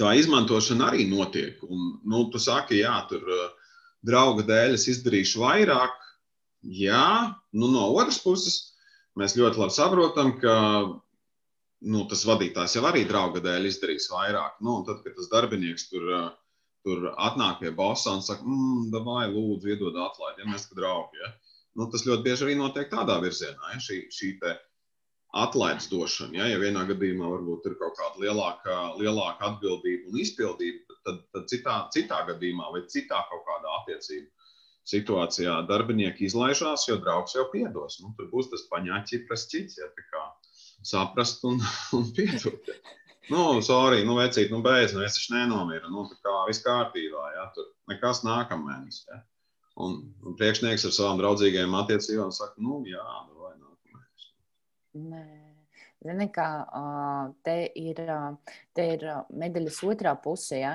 tā 0.00 0.12
izmantošana 0.20 0.90
arī 0.90 1.06
notiek. 1.08 1.62
Un, 1.64 1.96
nu, 2.04 2.26
tu 2.32 2.40
saki, 2.42 2.82
jā, 2.82 2.94
tur 3.10 3.24
uh, 3.24 3.72
drauga 4.06 4.44
dēļ 4.46 4.76
es 4.76 4.86
izdarīšu 4.92 5.42
vairāk. 5.42 5.96
Jā, 6.76 7.08
nu, 7.56 7.70
no 7.72 7.88
otras 7.94 8.18
puses, 8.22 8.58
mēs 9.18 9.36
ļoti 9.38 9.62
labi 9.62 9.76
saprotam, 9.76 10.34
ka 10.42 10.56
nu, 11.86 12.04
tas 12.10 12.24
vadītājs 12.28 12.76
jau 12.78 12.84
arī 12.88 13.04
drauga 13.08 13.42
dēļ 13.44 13.70
izdarīs 13.70 14.10
vairāk. 14.12 14.60
Nu, 14.66 14.80
tad, 14.88 15.00
kad 15.04 15.16
tas 15.16 15.30
darbinieks 15.32 15.88
tur, 15.92 16.10
uh, 16.10 16.28
tur 16.86 17.10
atnāk 17.16 17.60
pie 17.62 17.72
bosa 17.74 18.14
un 18.14 18.22
saka, 18.22 18.44
mm, 18.46 18.92
vai 19.06 19.26
lūdzu, 19.32 19.72
iedod 19.72 19.96
atlaidi, 20.04 20.44
ja 20.44 20.50
mēs 20.52 20.66
esam 20.66 20.78
draugi. 20.78 21.22
Ja? 21.22 21.32
Nu, 21.76 21.88
tas 21.92 22.06
ļoti 22.06 22.24
bieži 22.28 22.46
arī 22.46 22.60
notiek 22.60 22.92
tādā 22.92 23.18
virzienā. 23.24 23.72
Ja? 23.74 23.80
Šī, 23.82 24.04
šī 24.12 24.36
atlaides 25.34 25.88
došana. 25.90 26.38
Ja, 26.38 26.46
ja 26.52 26.60
vienā 26.62 26.86
gadījumā 26.88 27.28
varbūt 27.32 27.66
ir 27.70 27.76
kaut 27.80 27.96
kāda 27.98 28.22
lielāka, 28.22 28.78
lielāka 29.00 29.50
atbildība 29.52 30.10
un 30.10 30.20
izpildība, 30.22 30.96
tad, 31.06 31.20
tad 31.34 31.48
citā, 31.52 31.76
citā 31.94 32.22
gadījumā 32.30 32.70
vai 32.74 32.84
citā 32.92 33.20
kaut 33.30 33.44
kādā 33.48 33.74
attiecību 33.82 34.30
situācijā 34.86 35.56
darbinieki 35.66 36.28
izlaižās, 36.28 36.86
jo 36.88 36.98
draugs 37.02 37.34
jau 37.34 37.48
piedos. 37.50 37.98
Nu, 38.02 38.12
tur 38.18 38.30
būs 38.30 38.52
tas 38.52 38.66
paņāķis, 38.70 39.26
kas 39.30 39.48
cits, 39.50 39.80
ja 39.80 39.88
tā 39.96 40.04
kā 40.12 40.22
saprast 40.86 41.44
un, 41.48 41.58
un 41.98 42.06
piedot. 42.16 42.70
Nu, 43.26 43.58
sorry, 43.66 44.04
nu, 44.06 44.14
vecīt, 44.20 44.52
nu, 44.54 44.60
beidz, 44.62 44.94
nu, 44.94 45.02
es 45.02 45.16
taču 45.18 45.34
nenomiru. 45.34 45.90
Nu, 45.90 46.04
tā 46.06 46.20
kā 46.22 46.34
viss 46.46 46.62
kārtībā, 46.62 47.24
ja, 47.34 47.48
tur 47.56 47.72
nekas 47.90 48.22
nākamēnes. 48.22 49.00
Ja. 49.10 49.24
Un, 49.82 49.98
un 50.24 50.36
priekšnieks 50.38 50.86
ar 50.86 50.94
savām 50.94 51.18
draudzīgajām 51.20 51.74
attiecībām 51.82 52.30
saka, 52.32 52.54
nu, 52.62 52.78
jā, 52.86 53.02
nu, 53.26 53.35
Nē. 54.96 55.26
Zini, 56.06 56.28
kā 56.32 56.46
te 57.44 57.56
ir, 57.76 58.00
te 58.76 58.86
ir 58.94 59.04
medaļas 59.32 59.80
otrā 59.88 60.12
pusē, 60.22 60.60
ja? 60.60 60.74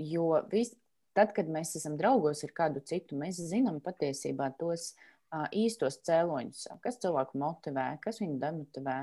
jo 0.00 0.26
vis, 0.50 0.72
tad, 1.16 1.32
kad 1.36 1.48
mēs 1.52 1.76
esam 1.78 1.96
draugos 2.00 2.42
ar 2.46 2.52
kādu 2.56 2.82
citu, 2.84 3.18
mēs 3.20 3.40
zinām 3.50 3.78
patiesībā 3.84 4.50
tos 4.60 4.92
īstos 5.54 6.00
cēloņus, 6.06 6.66
kas 6.82 6.98
cilvēku 7.02 7.38
motivē, 7.40 7.92
kas 8.02 8.20
viņu 8.22 8.40
demotivē. 8.42 8.98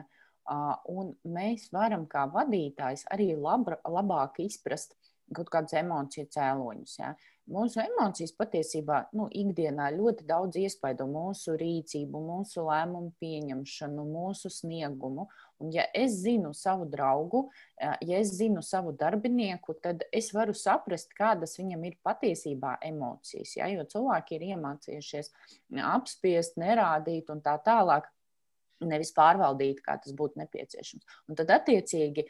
Un 0.91 1.11
mēs 1.27 1.67
varam 1.75 2.05
kā 2.09 2.25
vadītājs 2.31 3.05
arī 3.13 3.33
labra, 3.35 3.79
labāk 3.87 4.41
izprast 4.43 4.95
kaut 5.35 5.49
kādus 5.51 5.75
emociju 5.79 6.27
cēloņus. 6.33 6.99
Ja? 6.99 7.13
Mūsu 7.47 7.79
emocijas 7.79 8.33
patiesībā 8.35 9.05
nu, 9.15 9.29
ikdienā 9.31 9.85
ļoti 9.95 10.25
daudz 10.27 10.57
iespaido 10.59 11.05
mūsu 11.07 11.53
rīcību, 11.55 12.19
mūsu 12.19 12.65
lēmumu 12.67 13.13
pieņemšanu, 13.23 14.03
mūsu 14.03 14.51
sniegumu. 14.51 15.29
Un, 15.63 15.71
ja 15.71 15.85
es 15.95 16.17
zinu 16.25 16.51
savu 16.53 16.89
draugu, 16.91 17.45
ja 17.79 18.19
es 18.19 18.33
zinu 18.35 18.59
savu 18.65 18.91
darbinieku, 18.99 19.77
tad 19.79 20.03
es 20.11 20.33
varu 20.35 20.53
saprast, 20.57 21.15
kādas 21.15 21.55
viņam 21.57 21.87
ir 21.87 21.95
patiesībā 22.03 22.75
emocijas. 22.89 23.55
Ja? 23.55 23.71
Jo 23.71 23.87
cilvēki 23.87 24.35
ir 24.35 24.49
iemācījušies 24.51 25.31
apspiest, 25.87 26.59
nerādīt 26.59 27.31
un 27.31 27.39
tā 27.45 27.55
tālāk 27.63 28.11
nevis 28.85 29.13
pārvaldīt, 29.15 29.81
kā 29.85 29.97
tas 30.01 30.13
būtu 30.17 30.41
nepieciešams. 30.41 31.05
Un 31.29 31.39
tad, 31.39 31.51
attiecīgi, 31.55 32.25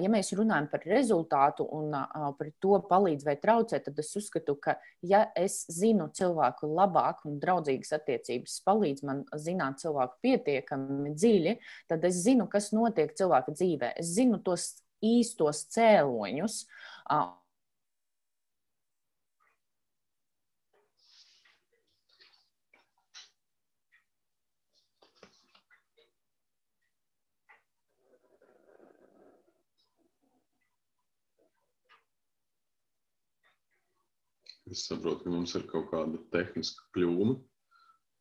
ja 0.00 0.12
mēs 0.12 0.32
runājam 0.38 0.68
par 0.72 0.84
rezultātu 0.88 1.66
un 1.76 1.92
par 2.38 2.52
to 2.62 2.80
palīdz 2.90 3.26
vai 3.26 3.36
traucē, 3.40 3.82
tad 3.84 3.98
es 4.00 4.12
uzskatu, 4.16 4.56
ka, 4.62 4.76
ja 5.06 5.26
es 5.38 5.62
zinu 5.72 6.08
cilvēku 6.16 6.70
labāk 6.70 7.24
un 7.28 7.40
draudzīgas 7.42 7.94
attiecības, 8.00 8.60
palīdz 8.66 9.06
man 9.06 9.24
zināt 9.36 9.82
cilvēku 9.84 10.20
pietiekami 10.24 11.14
dziļi, 11.16 11.56
tad 11.90 12.06
es 12.08 12.22
zinu, 12.24 12.48
kas 12.50 12.72
notiek 12.76 13.12
cilvēka 13.16 13.56
dzīvē. 13.56 13.94
Es 14.00 14.14
zinu 14.16 14.40
tos 14.44 14.72
īstos 15.04 15.64
cēloņus. 15.74 16.64
Es 34.70 34.84
saprotu, 34.86 35.24
ka 35.24 35.32
mums 35.32 35.52
ir 35.58 35.64
kaut 35.66 35.88
kāda 35.90 36.20
tehniska 36.30 36.84
kļūme, 36.94 37.32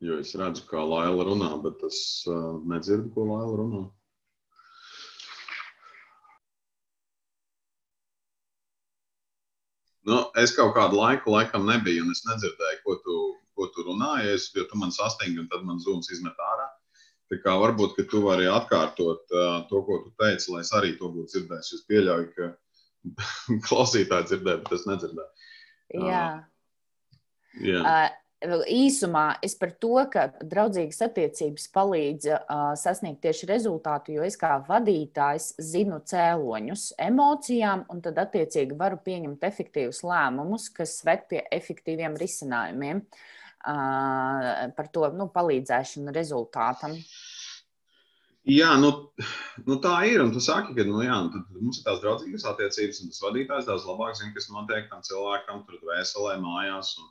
jo 0.01 0.15
es 0.23 0.31
redzu, 0.39 0.63
kā 0.69 0.81
Laila 0.81 1.27
runā, 1.27 1.49
bet 1.61 1.83
es 1.85 1.99
uh, 2.25 2.55
nedzirdu, 2.71 3.11
ko 3.13 3.27
Laila 3.29 3.59
runā. 3.59 3.81
Nu, 10.09 10.23
es 10.41 10.55
kaut 10.57 10.73
kādu 10.73 10.97
laiku 10.97 11.35
laikam 11.35 11.67
nebiju, 11.69 12.01
un 12.07 12.15
es 12.15 12.23
nedzirdēju, 12.25 12.81
ko 12.87 12.95
tu, 13.05 13.17
ko 13.53 13.67
tu 13.75 13.85
runāji. 13.85 14.33
Es, 14.39 14.47
jo 14.55 14.65
tu 14.71 14.79
man 14.81 14.95
sastingi, 14.95 15.37
un 15.43 15.49
tad 15.51 15.67
man 15.67 15.77
zūms 15.83 16.09
izmet 16.15 16.39
ārā. 16.47 16.65
Tā 17.29 17.37
kā 17.43 17.53
varbūt, 17.61 17.99
tu 18.09 18.23
vari 18.23 18.49
atkārtot 18.49 19.37
uh, 19.37 19.59
to, 19.69 19.83
ko 19.85 19.99
tu 20.07 20.15
teici, 20.17 20.49
lai 20.49 20.63
es 20.65 20.73
arī 20.73 20.95
to 20.97 21.11
būtu 21.13 21.35
dzirdējis. 21.35 21.75
Es 21.77 21.85
pieļauju, 21.91 22.31
ka 22.39 22.49
klausītāji 23.67 24.31
dzirdēja, 24.31 24.63
bet 24.63 24.79
es 24.79 24.89
nedzirdēju. 24.89 25.38
Jā. 25.93 26.23
Uh, 26.39 27.61
jā. 27.65 27.83
Uh, 27.83 28.09
īsumā 28.71 29.39
es 29.43 29.55
par 29.59 29.73
to, 29.83 29.97
ka 30.11 30.29
draudzīgas 30.39 31.01
attiecības 31.09 31.65
palīdz 31.75 32.29
uh, 32.31 32.71
sasniegt 32.79 33.19
tieši 33.25 33.49
rezultātu, 33.49 34.13
jo 34.15 34.23
es 34.23 34.37
kā 34.39 34.53
vadītājs 34.67 35.55
zinu 35.59 35.99
cēloņus 36.07 36.93
emocijām, 37.03 37.83
un 37.91 37.99
tad 38.05 38.21
attiecīgi 38.23 38.77
varu 38.79 39.01
pieņemt 39.03 39.43
efektīvus 39.43 40.03
lēmumus, 40.07 40.69
kas 40.71 41.01
ved 41.03 41.27
pie 41.27 41.43
efektīviem 41.51 42.15
risinājumiem 42.19 43.03
uh, 43.03 44.71
par 44.77 44.87
to 44.93 45.09
nu, 45.11 45.27
palīdzēšanu 45.35 46.15
rezultātam. 46.15 46.95
Jā, 48.47 48.69
nu, 48.79 48.89
nu 49.67 49.75
tā 49.83 49.95
ir. 50.07 50.21
Un 50.23 50.31
tu 50.31 50.41
saki, 50.41 50.73
ka 50.77 50.85
nu, 50.87 51.01
jā, 51.03 51.17
nu, 51.27 51.41
mums 51.59 51.81
ir 51.81 51.87
tās 51.87 51.99
draudzīgas 52.03 52.47
attiecības, 52.53 53.01
un 53.03 53.11
tas 53.11 53.23
vadītājs 53.25 53.67
daudz 53.67 53.87
labāk 53.89 54.15
zina, 54.17 54.31
kas 54.35 54.47
notiek 54.53 54.87
tam 54.91 55.03
cilvēkam, 55.05 55.65
tur 55.67 55.81
dvēselē, 55.83 56.37
mājās. 56.43 56.95
Un, 57.01 57.09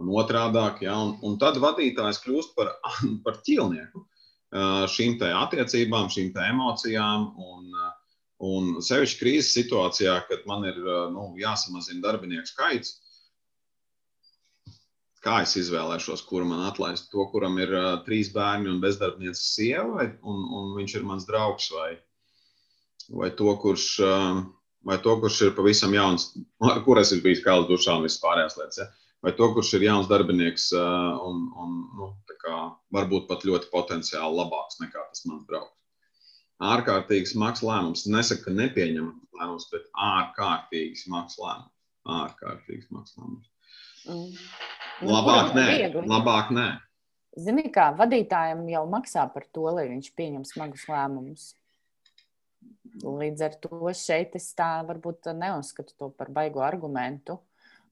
un 0.00 0.08
otrādāk. 0.16 0.80
Ja, 0.86 0.96
un, 0.96 1.16
un 1.26 1.36
tad 1.42 1.60
vadītājs 1.62 2.22
kļūst 2.24 2.56
par, 2.56 2.72
par 3.26 3.42
ķīlnieku 3.44 4.06
šīm 4.92 5.16
attiecībām, 5.22 6.10
šīm 6.12 6.32
emocijām. 6.46 7.30
Un, 7.40 7.70
un 8.42 8.82
sevišķi 8.82 9.20
krīzes 9.20 9.54
situācijā, 9.54 10.18
kad 10.28 10.44
man 10.50 10.66
ir 10.68 10.78
nu, 11.14 11.30
jāsamazina 11.40 12.02
darbinieku 12.04 12.50
skaits. 12.50 12.98
Kā 15.22 15.42
es 15.44 15.54
izvēlēšos, 15.60 16.24
kuru 16.26 16.48
man 16.50 16.64
atlaist? 16.66 17.10
To, 17.12 17.28
kuram 17.30 17.60
ir 17.62 17.74
uh, 17.76 17.90
trīs 18.06 18.32
bērni 18.34 18.72
un 18.72 18.80
bezdarbniece 18.82 19.42
sieva, 19.42 19.86
vai, 19.98 20.08
un, 20.26 20.40
un 20.58 20.72
viņš 20.78 20.96
ir 20.98 21.06
mans 21.06 21.28
draugs, 21.28 21.68
vai, 21.74 21.92
vai, 23.10 23.30
to, 23.38 23.54
kurš, 23.62 23.86
uh, 24.02 24.40
vai 24.88 24.98
to, 25.04 25.14
kurš 25.22 25.44
ir 25.46 25.54
pavisam 25.58 25.94
jauns, 25.94 26.32
ar 26.66 26.82
kur 26.86 26.98
es 26.98 27.12
esmu 27.12 27.28
bijis 27.28 27.44
kā 27.46 27.54
uz 27.60 27.70
dušām 27.70 28.02
un 28.02 28.08
vispārējās 28.10 28.58
lietas. 28.58 28.82
Ja? 28.82 28.90
vai 29.22 29.32
to, 29.38 29.48
kurš 29.54 29.76
ir 29.78 29.86
jauns 29.86 30.08
darbinieks 30.10 30.72
un, 30.74 31.44
un 31.62 31.76
nu, 31.98 32.08
kā, 32.42 32.56
varbūt 32.94 33.28
pat 33.30 33.46
ļoti 33.46 33.70
potenciāli 33.70 34.38
labāks 34.38 34.80
nekā 34.82 35.04
tas 35.06 35.24
mans 35.28 35.46
draugs. 35.50 35.76
Ārkārtīgi 36.62 37.32
smags 37.32 37.62
lēmums. 37.66 38.04
Nesaku, 38.10 38.44
ka 38.46 38.54
nepieņemams 38.54 39.38
lēmums, 39.38 39.68
bet 39.72 39.86
ārkārtīgi 40.08 41.00
smags 41.04 41.38
lēmums. 41.42 41.72
Ārkārtīgi 42.18 42.86
smags 42.86 43.16
lēmums. 43.18 43.48
Mm. 44.10 44.36
Labāk 45.08 45.52
nē, 45.56 45.68
labāk 46.06 46.52
nē. 46.54 46.68
Zini, 47.40 47.64
kā 47.72 47.88
vadītājiem 47.96 48.66
jau 48.74 48.82
maksā 48.92 49.24
par 49.32 49.46
to, 49.54 49.64
lai 49.72 49.86
viņš 49.88 50.10
pieņem 50.18 50.44
smagus 50.48 50.84
lēmumus. 50.90 51.46
Līdz 53.02 53.44
ar 53.46 53.54
to 53.62 53.92
šeit 53.96 54.36
es 54.36 54.50
tā 54.56 54.82
varbūt 54.84 55.30
neuzskatu 55.38 55.96
to 55.96 56.10
par 56.12 56.28
baigu 56.34 56.60
argumentu. 56.64 57.38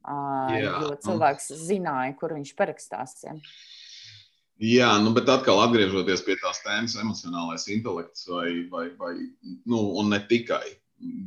Jā, 0.05 0.75
jo 0.85 0.93
cilvēks 1.05 1.51
un... 1.55 1.63
zināja, 1.71 2.17
kur 2.21 2.35
viņš 2.37 2.53
parakstās. 2.57 3.17
Ja. 3.25 3.37
Jā, 4.61 4.91
nu, 5.01 5.15
bet 5.17 5.29
atkal 5.33 5.63
atgriežoties 5.65 6.21
pie 6.25 6.37
tās 6.41 6.61
tēmas, 6.61 6.99
emocionālais 7.01 7.65
intelekts 7.73 8.29
vai, 8.29 8.51
vai, 8.69 8.87
vai 9.01 9.15
nu, 9.65 9.81
ne 10.09 10.21
tikai 10.29 10.67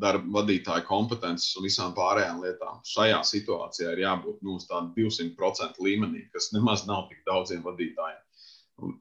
darba 0.01 0.41
vadītāja 0.41 0.85
kompetences 0.87 1.55
un 1.57 1.65
visām 1.67 1.93
pārējām 1.97 2.43
lietām. 2.43 2.81
Šajā 2.87 3.21
situācijā 3.25 3.93
ir 3.95 4.03
jābūt 4.03 4.43
nu, 4.45 4.57
uz 4.59 4.67
tāda 4.69 4.91
200% 4.97 5.81
līmenī, 5.81 6.27
kas 6.33 6.51
nemaz 6.53 6.85
nav 6.89 7.07
tik 7.09 7.23
daudziem 7.29 7.63
vadītājiem. 7.65 8.93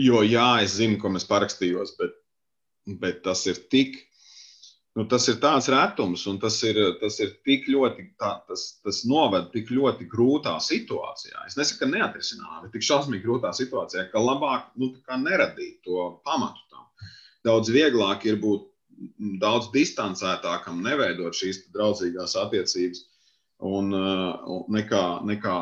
Jo, 0.00 0.22
jā, 0.24 0.50
es 0.64 0.78
zinu, 0.78 1.00
ko 1.02 1.10
es 1.18 1.26
parakstījos, 1.28 1.96
bet, 1.98 2.14
bet 3.02 3.24
tas 3.26 3.44
ir 3.50 3.60
tik 3.72 3.98
Nu, 4.98 5.04
tas 5.06 5.28
ir 5.30 5.36
tāds 5.38 5.68
retums, 5.70 6.24
un 6.26 6.40
tas 6.42 6.56
ir, 6.66 6.78
tas 6.98 7.20
ir 7.22 7.36
tik 7.46 7.68
ļoti, 7.70 8.08
tā, 8.18 8.32
tas, 8.48 8.64
tas 8.82 9.04
noved 9.06 9.52
tik 9.52 9.70
ļoti 9.70 10.08
grūtā 10.10 10.56
situācijā. 10.66 11.44
Es 11.46 11.54
nesaku, 11.58 11.84
ka 11.84 11.90
neatrisināmā, 11.92 12.64
bet 12.64 12.74
tik 12.74 12.86
šausmīgi 12.88 13.22
grūtā 13.22 13.52
situācijā, 13.54 14.08
ka 14.10 14.22
labāk 14.24 14.72
nu, 14.82 14.90
neradīt 15.22 15.78
to 15.86 16.08
pamatu 16.26 16.66
tam. 16.72 16.88
Daudz 17.46 17.70
vieglāk 17.70 18.26
ir 18.26 18.40
būt 18.42 18.66
daudz 19.42 19.70
distancētākam, 19.74 20.82
neveidot 20.84 21.36
šīs 21.36 21.64
draudzīgās 21.74 22.36
attiecības, 22.40 23.06
un, 23.64 23.94
un 23.94 24.62
nekā, 24.76 25.04
nekā, 25.28 25.56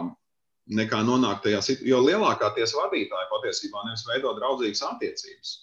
nekā 0.81 1.01
nonākt 1.07 1.46
tajā 1.46 1.62
situācijā. 1.62 1.92
Jo 1.92 2.03
lielākā 2.05 2.53
tiesa 2.57 2.81
vadītāja 2.83 3.31
patiesībā 3.33 3.87
nevis 3.87 4.07
veido 4.11 4.35
draudzīgas 4.38 4.85
attiecības 4.90 5.57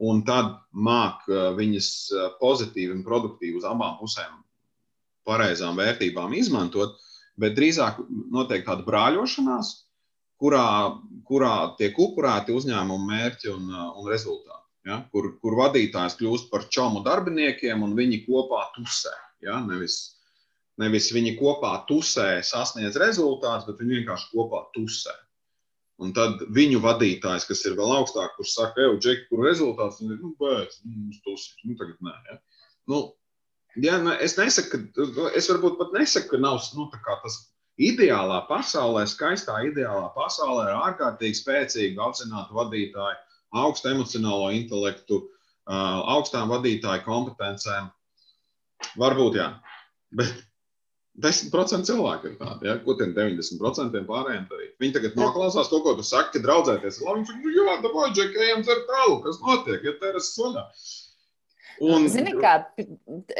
un 0.00 0.22
tad 0.24 0.54
māk 0.72 1.26
uh, 1.28 1.50
viņas 1.56 1.90
uh, 2.14 2.28
pozitīvi 2.40 2.94
un 2.96 3.04
produktīvi 3.06 3.60
uz 3.60 3.66
abām 3.68 3.98
pusēm 4.00 4.40
pareizām 5.28 5.76
vērtībām 5.76 6.32
izmantot, 6.34 6.96
bet 7.40 7.54
drīzāk 7.58 8.00
notiek 8.32 8.64
tāda 8.66 8.86
brāļošanās, 8.86 9.74
kurā, 10.40 10.64
kurā 11.28 11.54
tiek 11.78 11.98
upurēti 12.00 12.56
uzņēmuma 12.56 13.12
mērķi 13.12 13.52
un, 13.52 13.68
uh, 13.68 13.90
un 14.00 14.08
rezultāti. 14.10 14.59
Ja? 14.88 15.02
Kur, 15.12 15.34
kur 15.42 15.56
vadītājs 15.58 16.16
kļūst 16.20 16.50
par 16.52 16.66
čomu 16.72 17.02
darbiniekiem 17.06 17.82
un 17.84 17.96
viņi 17.98 18.22
kopā 18.28 18.66
tusē. 18.76 19.12
Ja? 19.44 19.58
Nevis, 19.64 19.98
nevis 20.80 21.10
viņi 21.14 21.36
kopā 21.40 21.74
tusē 21.88 22.40
sasniedz 22.46 22.96
rezultātus, 23.00 23.68
bet 23.68 23.82
viņi 23.82 24.00
vienkārši 24.00 24.30
kopā 24.32 24.64
tusē. 24.76 25.16
Un 26.00 26.14
tad 26.16 26.40
viņu 26.56 26.80
vadītājs, 26.80 27.44
kas 27.44 27.60
ir 27.68 27.76
vēl 27.76 27.90
augstāk, 27.98 28.32
kurš 28.38 28.54
saka, 28.56 28.86
ej, 28.86 28.94
Džeki, 29.04 29.26
kur 29.28 29.44
rezultāts, 29.44 30.00
un 30.00 30.14
nu, 30.14 30.30
pēc, 30.40 30.78
nu, 30.88 31.10
tas, 31.26 31.44
nu, 31.66 31.76
tagad 31.76 31.98
nē. 32.06 32.14
Ja? 32.30 32.36
Nu, 32.88 33.00
ja, 33.84 33.98
ne, 34.00 34.14
es 34.24 34.38
nesaku, 34.38 34.80
ka, 34.96 35.26
es 35.36 35.50
varbūt 35.52 35.76
pat 35.76 35.92
nesaku, 35.98 36.32
ka 36.32 36.40
nav, 36.40 36.62
nu, 36.78 36.88
tas 36.94 37.36
ideālā 37.80 38.40
pasaulē, 38.48 39.04
skaistā 39.12 39.58
ideālā 39.68 40.08
pasaulē 40.16 40.70
ir 40.70 40.80
ārkārtīgi 40.88 41.36
spēcīgi 41.36 42.00
apzināti 42.00 42.56
vadītāji, 42.56 43.20
augstu 43.52 43.90
emocionālo 43.92 44.50
intelektu, 44.56 45.24
augstām 45.66 46.50
vadītāju 46.52 47.04
kompetencēm. 47.06 47.90
Varbūt 49.00 49.36
jā, 49.36 49.50
bet 50.16 50.32
10% 51.20 51.84
cilvēku 51.88 52.30
ir 52.30 52.38
tādi, 52.38 52.68
ja? 52.70 52.78
ko 52.84 52.94
tiem 52.98 53.12
90% 53.16 54.00
pārējiem 54.08 54.46
darīt. 54.48 54.72
Viņi 54.80 54.96
tagad 54.96 55.18
noklausās 55.20 55.68
to, 55.68 55.82
ko 55.84 55.94
tu 55.98 56.06
saki, 56.06 56.38
ka 56.38 56.44
draudzēties. 56.46 57.02
Labi, 57.04 57.20
viņš 57.20 57.32
saka, 57.34 57.52
jā, 57.58 57.76
dabūj, 57.84 58.08
džek, 58.16 58.40
ejam 58.46 58.64
dzert 58.64 58.88
tālu, 58.88 59.20
kas 59.26 59.40
notiek, 59.44 59.84
ja 59.84 59.94
teras 60.00 60.32
soļā. 60.36 60.64
Un... 61.80 62.08
Zini, 62.12 62.34
kā 62.36 62.54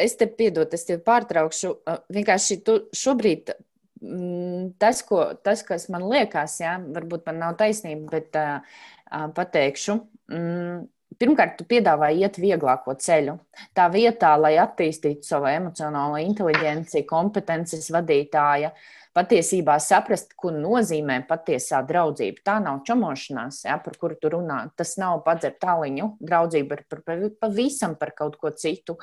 es 0.01 0.17
te 0.21 0.29
piedodu, 0.29 0.77
es 0.77 0.87
tevi 0.89 1.03
pārtraukšu. 1.05 1.75
Vienkārši 2.13 2.61
tu 2.65 2.77
šobrīd 2.97 3.53
mm, 4.01 4.71
tas, 4.81 5.03
ko, 5.07 5.27
tas, 5.45 5.65
kas 5.67 5.89
man 5.93 6.07
liekas, 6.09 6.57
jā, 6.63 6.79
varbūt 6.97 7.29
man 7.29 7.43
nav 7.45 7.59
taisnība, 7.61 8.17
bet 8.17 8.41
uh, 8.41 8.81
pateikšu. 9.11 9.99
Mm, 10.33 10.89
Pirmkārt, 11.21 11.59
tu 11.59 11.67
piedāvāji 11.69 12.23
iet 12.25 12.39
vieglāko 12.41 12.95
ceļu. 12.97 13.35
Tā 13.77 13.89
vietā, 13.93 14.31
lai 14.41 14.55
attīstītu 14.63 15.27
savu 15.27 15.51
emocionālo 15.51 16.17
inteligenci, 16.23 17.03
kompetences 17.09 17.91
vadītāja, 17.93 18.71
patiesībā 19.17 19.77
saprast, 19.83 20.35
ko 20.39 20.53
nozīmē 20.55 21.21
patiesā 21.29 21.81
draudzība. 21.87 22.43
Tā 22.47 22.57
nav 22.63 22.83
čomošanās, 22.87 23.63
ja, 23.67 23.79
par 23.83 23.97
kuru 24.01 24.17
tu 24.21 24.31
runā. 24.33 24.61
Tas 24.79 24.95
nav 25.01 25.23
padzert 25.27 25.59
tāliņu. 25.63 26.13
Draudzība 26.23 26.79
ir 26.79 26.85
par, 26.91 27.03
pavisam 27.43 27.97
par 28.01 28.15
kaut 28.19 28.39
ko 28.41 28.53
citu. 28.55 28.97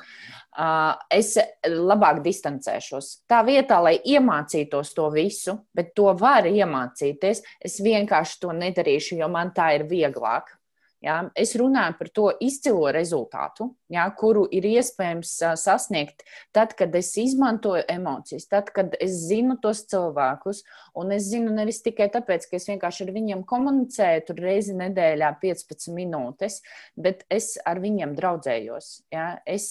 Es 1.14 1.34
labāk 1.68 2.22
distancēšos. 2.24 3.10
Tā 3.28 3.42
vietā, 3.46 3.80
lai 3.84 3.98
iemācītos 4.00 4.94
to 4.96 5.08
visu, 5.14 5.58
bet 5.76 5.92
to 5.98 6.12
var 6.18 6.48
iemācīties, 6.48 7.44
es 7.64 7.80
vienkārši 7.84 8.40
to 8.44 8.54
nedarīšu, 8.56 9.18
jo 9.20 9.28
man 9.32 9.52
tā 9.56 9.74
ir 9.78 9.88
vieglāk. 9.90 10.54
Ja, 10.98 11.20
es 11.38 11.52
runāju 11.54 11.94
par 11.94 12.08
to 12.10 12.24
izcilo 12.42 12.88
rezultātu, 12.90 13.68
ja, 13.92 14.08
kuru 14.18 14.42
ir 14.50 14.64
iespējams 14.66 15.36
sasniegt 15.60 16.24
tad, 16.56 16.72
kad 16.78 16.94
es 16.98 17.12
izmantoju 17.22 17.84
emocijas, 17.92 18.48
tad, 18.50 18.72
kad 18.74 18.96
es 18.98 19.14
zinu 19.28 19.54
tos 19.62 19.84
cilvēkus. 19.92 20.64
Un 20.98 21.14
es 21.14 21.28
zinu 21.30 21.54
nevis 21.54 21.78
tikai 21.84 22.08
tāpēc, 22.10 22.48
ka 22.50 22.58
es 22.58 22.66
vienkārši 22.66 23.06
ar 23.06 23.12
viņiem 23.14 23.44
komunicēju 23.46 24.24
tur 24.26 24.42
reizi 24.42 24.74
nedēļā 24.78 25.30
15 25.44 25.94
minūtes, 25.94 26.58
bet 26.98 27.22
es 27.30 27.52
ar 27.62 27.78
viņiem 27.84 28.16
draudzējos. 28.18 28.90
Ja, 29.14 29.36
es 29.46 29.70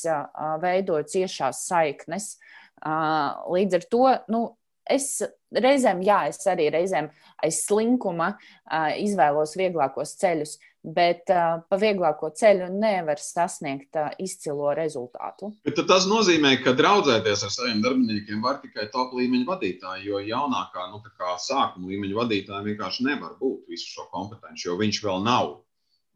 veidoju 0.63 1.10
ciešās 1.12 1.66
saiknes. 1.68 2.38
Līdz 2.88 3.82
ar 3.82 3.92
to 3.92 4.06
nu, 4.32 4.46
es 4.88 5.20
reizēm, 5.54 6.02
jā, 6.06 6.22
es 6.32 6.42
arī 6.50 6.70
reizēm 6.74 7.10
aiz 7.44 7.62
slinkuma 7.66 8.34
uh, 8.36 8.92
izvēlos 9.00 9.56
vieglākos 9.60 10.16
ceļus, 10.22 10.58
bet 10.95 11.30
uh, 11.34 11.60
pa 11.67 11.80
vieglāko 11.82 12.30
ceļu 12.38 12.69
nevar 12.73 13.19
sasniegt 13.21 13.97
uh, 14.00 14.10
izcilo 14.23 14.71
rezultātu. 14.78 15.52
Bet 15.67 15.82
tas 15.89 16.08
nozīmē, 16.10 16.56
ka 16.63 16.73
draudzēties 16.78 17.45
ar 17.47 17.54
saviem 17.54 17.84
darbiniekiem 17.84 18.41
var 18.43 18.62
tikai 18.63 18.88
top 18.93 19.15
līmeņa 19.17 19.50
vadītāji, 19.52 20.08
jo 20.08 20.23
jaunākā, 20.23 20.89
nu, 20.93 21.04
sākuma 21.43 21.91
līmeņa 21.91 22.19
vadītājiem 22.21 22.71
vienkārši 22.71 23.08
nevar 23.10 23.38
būt 23.41 23.71
visu 23.71 23.93
šo 23.93 24.08
kompetenci, 24.13 24.67
jo 24.69 24.78
viņš 24.80 25.04
vēl 25.04 25.23
nav 25.28 25.58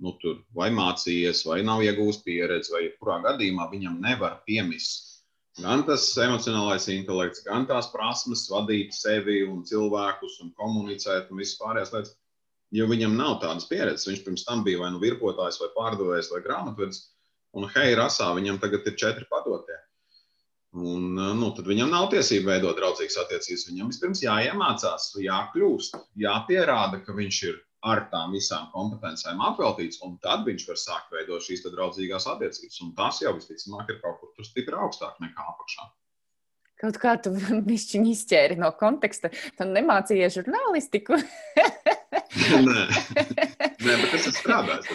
nu, 0.02 0.16
tur 0.22 0.40
vai 0.58 0.72
mācījies, 0.74 1.44
vai 1.46 1.62
nav 1.66 1.84
iegūst 1.86 2.24
pieredzi, 2.26 2.74
vai 2.74 2.88
kurā 2.98 3.20
gadījumā 3.28 3.68
viņam 3.70 4.00
nevar 4.02 4.40
piemist 4.48 5.12
gan 5.60 5.84
tas 5.88 6.06
emocionālais 6.24 6.88
intelekts, 6.94 7.44
gan 7.44 7.68
tās 7.68 7.90
prasmes 7.92 8.46
vadīt 8.52 8.96
sevi 8.96 9.42
un 9.44 9.66
cilvēkus 9.68 10.40
un 10.46 10.54
komunicēt 10.58 11.32
un 11.32 11.42
visas 11.42 11.60
pārējās 11.60 11.94
lietas. 11.96 12.16
Jo 12.72 12.88
viņam 12.88 13.18
nav 13.20 13.40
tādas 13.44 13.68
pieredzes. 13.68 14.08
Viņš 14.08 14.22
pirms 14.26 14.46
tam 14.48 14.64
bija 14.68 14.80
vai 14.84 14.92
nu 14.94 15.02
virpotājs, 15.02 15.60
vai 15.60 15.72
pārdevējs, 15.76 16.32
vai 16.32 16.44
grāmatvedis. 16.46 17.02
Un, 17.58 17.68
hei, 17.74 17.96
rasā 18.00 18.30
viņam 18.38 18.62
tagad 18.64 18.86
ir 18.88 18.96
četri 19.00 19.28
padotie. 19.32 19.76
Un, 20.72 21.18
nu, 21.36 21.50
tad 21.56 21.68
viņam 21.68 21.92
nav 21.92 22.08
tiesība 22.14 22.54
veidot 22.54 22.78
draudzīgas 22.80 23.20
attiecības. 23.26 23.66
Viņam 23.68 23.92
vispirms 23.92 24.24
jāiemācās, 24.24 25.10
jākļūst, 25.20 26.00
jāpierāda, 26.24 27.02
ka 27.04 27.16
viņš 27.18 27.42
ir 27.50 27.60
ar 27.92 28.06
tām 28.14 28.36
visām 28.38 28.70
kompetencēm 28.72 29.42
apveltīts, 29.44 30.00
un 30.06 30.16
tad 30.24 30.46
viņš 30.48 30.68
var 30.70 30.80
sākt 30.80 31.16
veidot 31.16 31.44
šīs 31.44 31.66
draudzīgās 31.66 32.30
attiecības. 32.36 32.80
Un 32.86 32.94
tas 32.96 33.20
jau 33.24 33.34
visticamāk 33.36 33.92
ir 33.92 34.00
kaut 34.06 34.22
kur 34.22 34.32
tur 34.38 34.48
stipri 34.48 34.80
augstāk 34.80 35.20
nekā 35.24 35.48
apakšā. 35.56 35.90
Kaut 36.82 36.98
kā 37.02 37.16
tu 37.22 37.34
bišķiņi 37.70 38.16
izķēri 38.16 38.58
no 38.62 38.72
konteksta. 38.78 39.30
Tu 39.58 39.68
nemācījies 39.70 40.40
žurnālistiku. 40.40 41.20
Nē. 42.42 42.82
Nē, 43.82 43.94
bet 44.02 44.14
es 44.18 44.28
esmu 44.30 44.34
strādājis. 44.40 44.88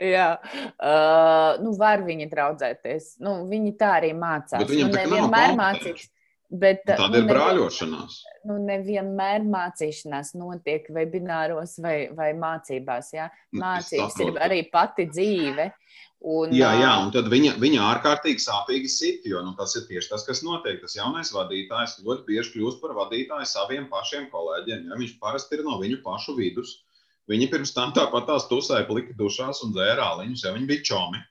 Jā, 0.00 0.28
uh, 0.40 1.62
nu 1.62 1.72
var 1.78 2.02
viņi 2.06 2.28
draudzēties. 2.32 3.16
Nu, 3.24 3.38
viņi 3.50 3.72
tā 3.80 3.94
arī 4.00 4.12
mācās. 4.16 4.60
Bet 4.60 4.72
viņam 4.72 4.92
nu, 4.92 4.98
nevienmēr 5.00 5.56
mācīs. 5.58 6.10
Bet, 6.46 6.84
Tāda 6.86 7.08
nu, 7.10 7.24
ir 7.24 7.26
brāļošanās. 7.26 8.20
Nu, 8.46 8.60
nevienmēr 8.62 9.42
mācīšanās 9.50 10.36
notiek 10.38 10.86
webināros 10.94 11.74
vai, 11.82 11.96
vai 12.14 12.30
mācībās. 12.38 13.10
Ja? 13.16 13.26
Nu, 13.50 13.64
Mācības 13.64 14.20
ir 14.22 14.38
arī 14.46 14.60
pati 14.70 15.08
dzīve. 15.10 15.72
Un, 16.26 16.54
jā, 16.54 16.70
jā, 16.80 16.92
un 17.02 17.10
tad 17.14 17.26
viņa, 17.30 17.56
viņa 17.60 17.82
ārkārtīgi 17.90 18.40
sāpīgi 18.42 18.88
sit, 18.90 19.26
jo 19.28 19.42
nu, 19.44 19.52
tas 19.58 19.74
ir 19.76 19.84
tieši 19.90 20.12
tas, 20.14 20.24
kas 20.26 20.44
notiek. 20.46 20.78
Tas 20.84 20.94
jaunais 20.96 21.34
vadītājs 21.34 21.98
ļoti 22.06 22.24
bieži 22.30 22.54
kļūst 22.54 22.80
par 22.82 22.94
vadītāju 22.96 23.50
saviem 23.50 23.90
pašiem 23.90 24.30
kolēģiem. 24.30 24.86
Ja? 24.86 25.00
Viņš 25.02 25.18
parasti 25.22 25.58
ir 25.58 25.66
no 25.66 25.80
viņu 25.82 26.00
pašu 26.06 26.38
vidus. 26.38 26.78
Viņi 27.26 27.50
pirms 27.50 27.74
tam 27.74 27.90
tāpat 27.94 28.28
tās 28.30 28.46
tusēja 28.46 28.86
pliki 28.86 29.16
dušās 29.18 29.64
un 29.66 29.74
dzēra 29.74 30.12
āliņus, 30.12 30.46
ja 30.46 30.54
viņi 30.54 30.70
bija 30.70 30.86
čomi. 30.94 31.22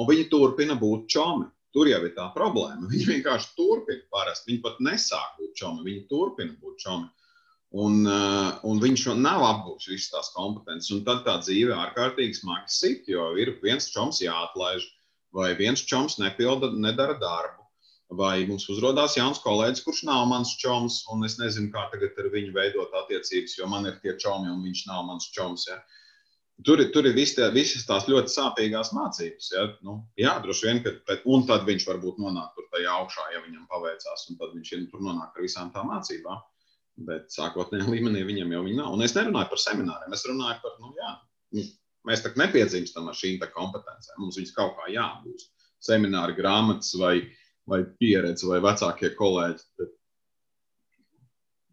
Un 0.00 0.08
viņi 0.08 0.30
turpina 0.32 0.78
būt 0.80 1.10
čomi. 1.12 1.44
Tur 1.72 1.88
jau 1.88 2.02
ir 2.04 2.12
tā 2.16 2.28
problēma. 2.36 2.88
Viņi 2.92 3.08
vienkārši 3.08 3.52
turpina 3.58 4.04
parasti. 4.12 4.50
Viņi 4.50 4.62
pat 4.66 4.80
nesāk 4.84 5.36
būt 5.40 5.56
čomi, 5.62 5.84
viņi 5.88 6.06
turpina 6.10 6.56
būt 6.60 6.84
čomi. 6.84 7.08
Un, 7.82 8.02
uh, 8.04 8.58
un 8.68 8.82
viņš 8.82 9.06
nav 9.16 9.42
apgūlis 9.46 9.88
visas 9.88 10.10
tās 10.12 10.28
kompetences. 10.34 10.90
Un 10.92 11.06
tad 11.06 11.22
tā 11.24 11.38
dzīve 11.40 11.72
ārkārtīgi 11.72 12.36
smagi 12.42 12.68
sit, 12.68 13.08
jo 13.08 13.30
ir 13.40 13.54
viens 13.64 13.88
čoms 13.94 14.20
jāatlaiž, 14.20 14.84
vai 15.32 15.54
viens 15.56 15.80
čoms 15.88 16.18
nepilda, 16.20 16.68
nedara 16.76 17.16
darbu. 17.22 17.64
Vai 18.12 18.44
mums 18.44 18.66
uzrādās 18.68 19.16
jauns 19.16 19.40
kolēģis, 19.40 19.86
kurš 19.86 20.02
nav 20.04 20.26
mans 20.28 20.52
čoms, 20.60 20.98
un 21.14 21.24
es 21.24 21.38
nezinu, 21.40 21.70
kā 21.72 21.86
tagad 21.94 22.18
ar 22.20 22.28
viņu 22.34 22.52
veidot 22.52 22.92
attiecības, 23.00 23.56
jo 23.56 23.70
man 23.72 23.88
ir 23.88 23.96
tie 24.04 24.12
čomi, 24.20 24.52
un 24.52 24.60
viņš 24.60 24.84
nav 24.90 25.06
mans 25.08 25.30
čoms. 25.32 25.64
Ja? 25.70 25.78
Uh, 25.80 26.01
Tur, 26.66 26.80
tur 26.94 27.06
ir 27.08 27.14
vis 27.16 27.32
tā, 27.36 27.48
visas 27.54 27.86
tās 27.88 28.06
ļoti 28.10 28.32
sāpīgās 28.32 28.92
mācības. 28.96 29.50
Ja? 29.54 29.66
Nu, 29.86 29.98
jā, 30.20 30.34
droši 30.44 30.68
vien, 30.68 30.80
ka, 30.84 30.92
bet, 31.08 31.22
un 31.28 31.46
tad 31.48 31.64
viņš 31.68 31.86
varbūt 31.88 32.20
nonāk 32.22 32.52
tur 32.56 32.66
tajā 32.74 32.96
augšā, 33.00 33.28
ja 33.34 33.42
viņam 33.44 33.68
paveicās, 33.70 34.26
un 34.30 34.38
tad 34.40 34.52
viņš 34.56 34.72
ir 34.76 34.82
tur 34.92 35.04
nonāk 35.06 35.36
ar 35.36 35.46
visām 35.46 35.70
tām 35.74 35.90
mācībām. 35.92 36.42
Bet 37.08 37.32
sākotnējā 37.32 37.86
līmenī 37.88 38.24
viņam 38.28 38.52
jau 38.52 38.62
nav. 38.68 38.90
Un 38.92 39.04
es 39.06 39.14
nerunāju 39.16 39.48
par 39.54 39.62
semināriem, 39.62 40.12
es 40.12 40.26
runāju 40.28 40.58
par, 40.64 40.76
nu, 40.82 40.92
jā, 40.98 41.12
nu, 41.56 41.64
mēs 42.08 42.24
tā 42.24 42.34
nepiedzimstam 42.36 43.08
ar 43.08 43.16
šīm 43.16 43.40
kompetencēm. 43.54 44.20
Mums 44.20 44.38
viņas 44.40 44.54
kaut 44.58 44.76
kā 44.76 44.92
jāapgūst. 44.92 45.50
Semināri, 45.82 46.36
grāmatas 46.36 46.92
vai, 47.00 47.16
vai 47.66 47.80
pieredze 47.98 48.46
vai 48.46 48.60
vecākie 48.62 49.14
kolēģi. 49.18 49.64
Bet 49.80 49.96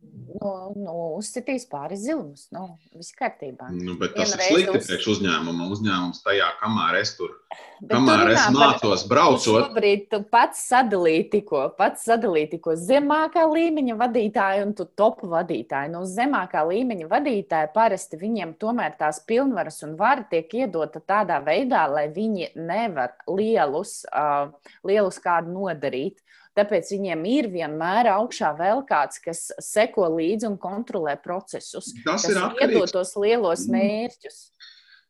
nu, 0.02 0.52
nu, 0.78 0.96
uzsitīs 1.18 1.68
pāris 1.70 2.04
zilumus. 2.06 2.48
Nu, 2.56 2.66
viss 2.96 3.16
kārtībā. 3.18 3.72
Nu, 3.76 3.98
bet 4.00 4.16
tas 4.18 4.34
Vienreiz 4.34 4.50
ir 4.50 4.56
slikti 4.56 4.78
uz... 4.82 4.90
priekš 4.90 5.12
uzņēmuma. 5.16 5.70
Uzņēmums 5.76 6.24
tajā, 6.26 6.54
kamēr 6.62 7.00
es 7.02 7.16
tur 7.18 7.36
bet 7.80 7.96
kamēr 7.96 8.32
es 8.34 8.46
mācos, 8.54 9.04
braucot. 9.10 9.70
Šobrīd 9.70 10.06
tu 10.12 10.20
pats 10.32 10.62
sadalīji 10.70 11.26
tikko, 11.34 11.64
pats 11.80 12.06
sadalīji 12.10 12.52
tikko 12.56 12.76
zemākā 12.80 13.46
līmeņa 13.50 13.98
vadītāju 14.00 14.68
un 14.68 14.74
tu 14.78 14.86
topu 15.00 15.30
vadītāju. 15.32 15.94
No 15.94 16.04
nu, 16.04 16.10
zemākā 16.10 16.64
līmeņa 16.70 17.10
vadītāja 17.12 17.72
parasti 17.76 18.20
viņiem 18.22 18.56
tomēr 18.62 18.98
tās 19.00 19.22
pilnvaras 19.30 19.82
un 19.88 19.96
vara 20.00 20.26
tiek 20.32 20.54
iedota 20.62 21.02
tādā 21.02 21.40
veidā, 21.46 21.86
lai 21.92 22.08
viņi 22.14 22.52
nevar 22.60 23.16
lielus, 23.28 24.02
uh, 24.12 24.52
lielus 24.88 25.22
kādu 25.24 25.56
nodarīt. 25.56 26.20
Tāpēc 26.60 26.90
viņiem 26.92 27.22
ir 27.32 27.48
vienmēr 27.54 28.10
augšā 28.18 28.52
vēl 28.58 28.82
kāds, 28.90 29.22
kas 29.24 29.46
seko 29.64 30.10
līdzi 30.18 30.50
un 30.50 30.58
kontrolē 30.60 31.16
procesus. 31.24 31.94
Tas 32.04 32.26
ir 32.28 32.40
atkarīgs 32.42 32.92
no 32.92 33.00
tos 33.00 33.16
lielos 33.16 33.64
mm. 33.70 33.78
mērķus. 33.78 34.42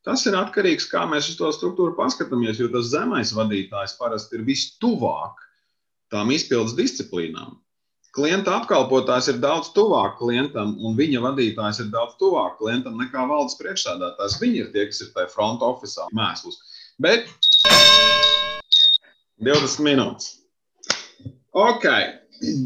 Tas 0.06 0.22
ir 0.30 0.36
atkarīgs 0.38 0.86
no 0.86 0.92
tā, 0.92 0.92
kā 0.94 1.08
mēs 1.10 1.32
uz 1.32 1.40
to 1.40 1.50
struktūru 1.56 1.96
paskatāmies. 1.98 2.60
Jo 2.62 2.70
tas 2.72 2.92
zemais 2.92 3.34
vadītājs 3.36 3.96
parasti 3.98 4.38
ir 4.38 4.46
vistuvāk 4.46 5.42
tām 6.14 6.30
izpildes 6.34 6.76
disciplīnām. 6.78 7.58
Klienta 8.14 8.56
apkalpotājs 8.58 9.28
ir 9.30 9.42
daudz 9.42 9.68
tuvāk 9.74 10.16
klientam, 10.18 10.72
un 10.82 10.96
viņa 10.98 11.20
vadītājs 11.26 11.84
ir 11.84 11.92
daudz 11.92 12.16
tuvāk 12.22 12.56
klientam 12.58 12.96
nekā 12.98 13.26
valdes 13.30 13.58
priekšsādātājs. 13.60 14.40
Viņi 14.42 14.64
ir 14.64 14.72
tie, 14.74 14.88
kas 14.90 15.04
ir 15.04 15.12
tajā 15.14 15.30
front 15.34 15.62
office 15.66 16.10
mēsls. 16.16 16.58
Bet 16.98 17.30
20 19.42 19.86
minūtes. 19.86 20.39
Ok, 21.50 21.86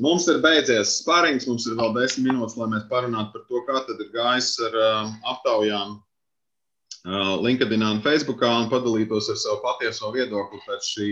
mums 0.05 0.27
ir 0.29 0.43
beidzies 0.45 0.99
spārings, 1.01 1.47
mums 1.49 1.65
ir 1.65 1.77
vēl 1.79 1.95
desmit 1.97 2.29
minūtes, 2.29 2.57
lai 2.61 2.69
mēs 2.75 2.85
parunātu 2.91 3.33
par 3.33 3.45
to, 3.49 3.63
kā 3.69 3.81
tad 3.87 4.03
ir 4.05 4.11
gājis 4.13 4.51
ar 4.67 4.77
uh, 4.77 5.15
aptaujām 5.33 5.95
uh, 5.97 7.35
LinkedIn 7.41 7.87
un 7.87 8.03
Facebook 8.05 8.45
un 8.45 8.69
padalītos 8.69 9.31
ar 9.33 9.41
savu 9.41 9.63
patieso 9.65 10.13
viedokli 10.13 10.61
pēc 10.67 10.91
šī 10.97 11.09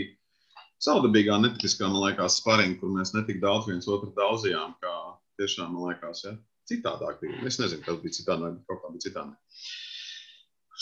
saudabīgā, 0.84 1.38
netipiskā, 1.40 1.88
man 1.88 2.10
liekas, 2.10 2.42
spārīga, 2.42 2.76
kur 2.82 2.92
mēs 2.92 3.14
netik 3.16 3.40
daudz 3.40 3.70
viens 3.70 3.88
otru 3.88 4.12
daudzījām, 4.18 4.76
kā 4.82 4.96
tiešām, 5.40 5.72
man 5.72 5.92
liekas, 5.92 6.26
ja? 6.26 6.36
citādāk 6.68 7.22
bija. 7.22 7.40
Es 7.48 7.56
nezinu, 7.58 7.82
kas 7.86 8.02
bija 8.02 8.18
citādāk, 8.18 8.58
bet 8.58 8.68
kaut 8.68 8.84
kā 8.84 8.92
bija 8.92 9.06
citādāk. 9.08 9.62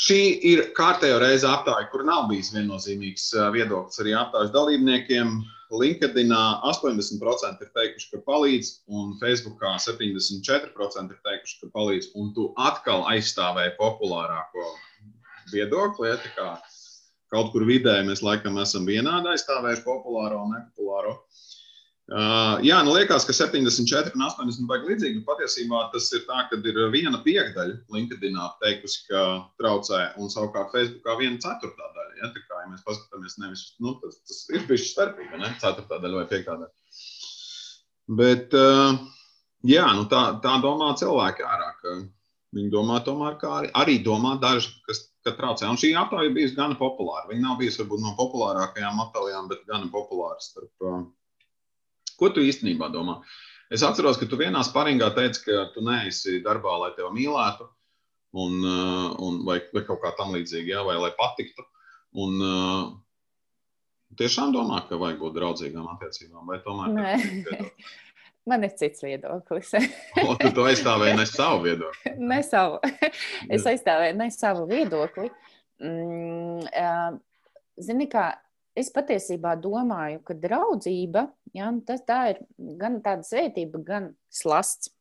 Šī 0.00 0.20
ir 0.48 0.60
kārtējo 0.76 1.18
reize 1.20 1.44
aptāja, 1.44 1.88
kur 1.92 2.06
nav 2.08 2.28
bijis 2.30 2.54
viennozīmīgs 2.54 3.26
viedoklis 3.52 4.00
arī 4.00 4.14
aptājas 4.16 4.52
dalībniekiem. 4.54 5.40
LinkedIn 5.70 6.32
80% 6.34 7.60
ir 7.62 7.68
teikuši, 7.76 8.08
ka 8.10 8.22
palīdz, 8.26 8.70
un 8.90 9.12
Facebookā 9.20 9.76
74% 9.84 11.14
ir 11.14 11.20
teikuši, 11.28 11.58
ka 11.60 11.68
palīdz, 11.76 12.08
un 12.18 12.32
tu 12.34 12.48
atkal 12.58 13.04
aizstāvēji 13.12 13.76
populārāko 13.76 14.64
viedokli. 15.52 16.16
Ja, 16.40 16.56
kaut 17.30 17.52
kur 17.52 17.68
vidē 17.68 18.00
mēs 18.06 18.24
laikam 18.26 18.58
esam 18.62 18.88
vienādi 18.88 19.30
aizstāvējuši 19.34 19.86
populāro 19.86 20.42
un 20.46 20.56
nepopulāro. 20.56 21.14
Jā, 22.10 22.80
nu 22.82 22.90
liekas, 22.90 23.22
ka 23.22 23.34
74 23.36 24.16
un 24.18 24.24
80 24.26 24.66
baigi 24.66 24.88
līdzīgi. 24.90 25.20
Patiesībā 25.28 25.84
tas 25.92 26.08
ir 26.16 26.24
tā, 26.26 26.40
ka 26.50 26.58
ir 26.58 26.78
viena 26.90 27.20
piekdaļa 27.22 27.76
LinkedInā 27.94 28.48
teikusi, 28.64 29.04
ka 29.06 29.20
traucē, 29.60 30.00
un 30.18 30.32
savukārt 30.32 30.72
Facebookā 30.74 31.14
viena 31.20 31.38
ceturtā 31.38 31.86
daļa. 31.94 32.16
Ja? 32.18 32.30
Tā 32.34 32.42
kā 32.42 32.64
ja 32.64 32.70
mēs 32.72 32.82
paskatāmies, 32.88 33.36
nevis, 33.38 33.62
nu, 33.78 33.94
tas, 34.02 34.18
tas 34.26 34.40
ir 34.50 34.66
bijis 34.66 34.88
starpība, 34.90 35.38
ne? 35.38 35.52
ceturtā 35.62 36.00
daļa 36.02 36.18
vai 36.18 36.26
piektā 36.32 36.56
daļa. 36.58 36.72
Bet, 38.18 38.58
jā, 39.70 39.86
nu 39.94 40.08
tā, 40.10 40.24
tā 40.42 40.56
domā 40.66 40.90
cilvēki 40.98 41.46
ārā. 41.46 41.70
Viņi 42.58 42.72
domā 42.74 42.98
tomēr, 43.06 43.38
kā 43.38 43.52
arī, 43.60 43.70
arī 43.78 43.96
domā 44.02 44.34
daži, 44.42 44.72
kas 44.88 45.04
traucē. 45.22 45.68
Un 45.70 45.78
šī 45.78 45.92
ir 45.94 46.34
bijusi 46.34 46.58
gana 46.58 46.74
populāra. 46.74 47.28
Viņa 47.30 47.44
nav 47.44 47.62
bijusi 47.62 47.84
varbūt 47.84 48.02
no 48.02 48.16
populārākajām 48.18 48.98
aptaujām, 49.06 49.46
bet 49.52 49.62
gana 49.70 49.86
populāra 49.94 50.42
starp. 50.42 50.72
Uh, 50.82 51.04
Ko 52.20 52.30
tu 52.34 52.44
īstenībā 52.44 52.90
domā? 52.92 53.20
Es 53.72 53.84
atceros, 53.86 54.18
ka 54.20 54.26
tu 54.28 54.38
vienā 54.40 54.62
sparingā 54.66 55.08
teici, 55.16 55.44
ka 55.46 55.68
tu 55.74 55.84
neesi 55.86 56.40
darbā, 56.44 56.74
lai 56.82 56.90
tevi 56.96 57.12
mīlētu, 57.16 57.68
un, 58.42 58.56
uh, 58.66 59.06
un, 59.22 59.40
vai, 59.46 59.60
vai 59.74 59.84
kaut 59.86 60.02
kā 60.02 60.12
tam 60.18 60.34
līdzīga, 60.34 60.74
ja? 60.74 60.82
vai 60.86 60.98
lai 61.00 61.12
patiktu. 61.18 61.64
Un, 62.18 62.36
uh, 62.42 62.84
tiešām 64.18 64.52
domā, 64.54 64.82
ka 64.88 64.98
vajag 65.00 65.22
būt 65.22 65.36
draudzīgām 65.38 65.88
attiecībām, 65.94 66.46
vai 66.50 66.60
tomēr? 66.66 67.70
Man 68.48 68.64
ir 68.64 68.72
cits 68.74 69.04
viedoklis. 69.04 69.74
o, 70.24 70.34
tu 70.40 70.50
to 70.56 70.64
aizstāvēji 70.66 71.16
ne 71.18 71.26
savu 71.28 71.64
viedokli? 71.66 72.14
ne 72.32 72.40
savu. 72.46 72.80
es 73.54 73.66
aizstāvēju 73.68 74.16
ne 74.18 74.30
savu 74.34 74.64
viedokli. 74.70 75.28
Mm, 75.80 77.20
Zini, 77.80 78.08
kā 78.12 78.30
es 78.76 78.90
patiesībā 78.92 79.54
domāju, 79.60 80.22
ka 80.24 80.36
draudzība 80.36 81.28
ja, 81.56 81.72
tas, 81.86 82.04
tā 82.08 82.20
ir 82.34 82.40
gan 82.80 83.00
tāda 83.04 83.26
svētība, 83.26 83.82
gan 83.84 84.12
slasts. 84.32 84.92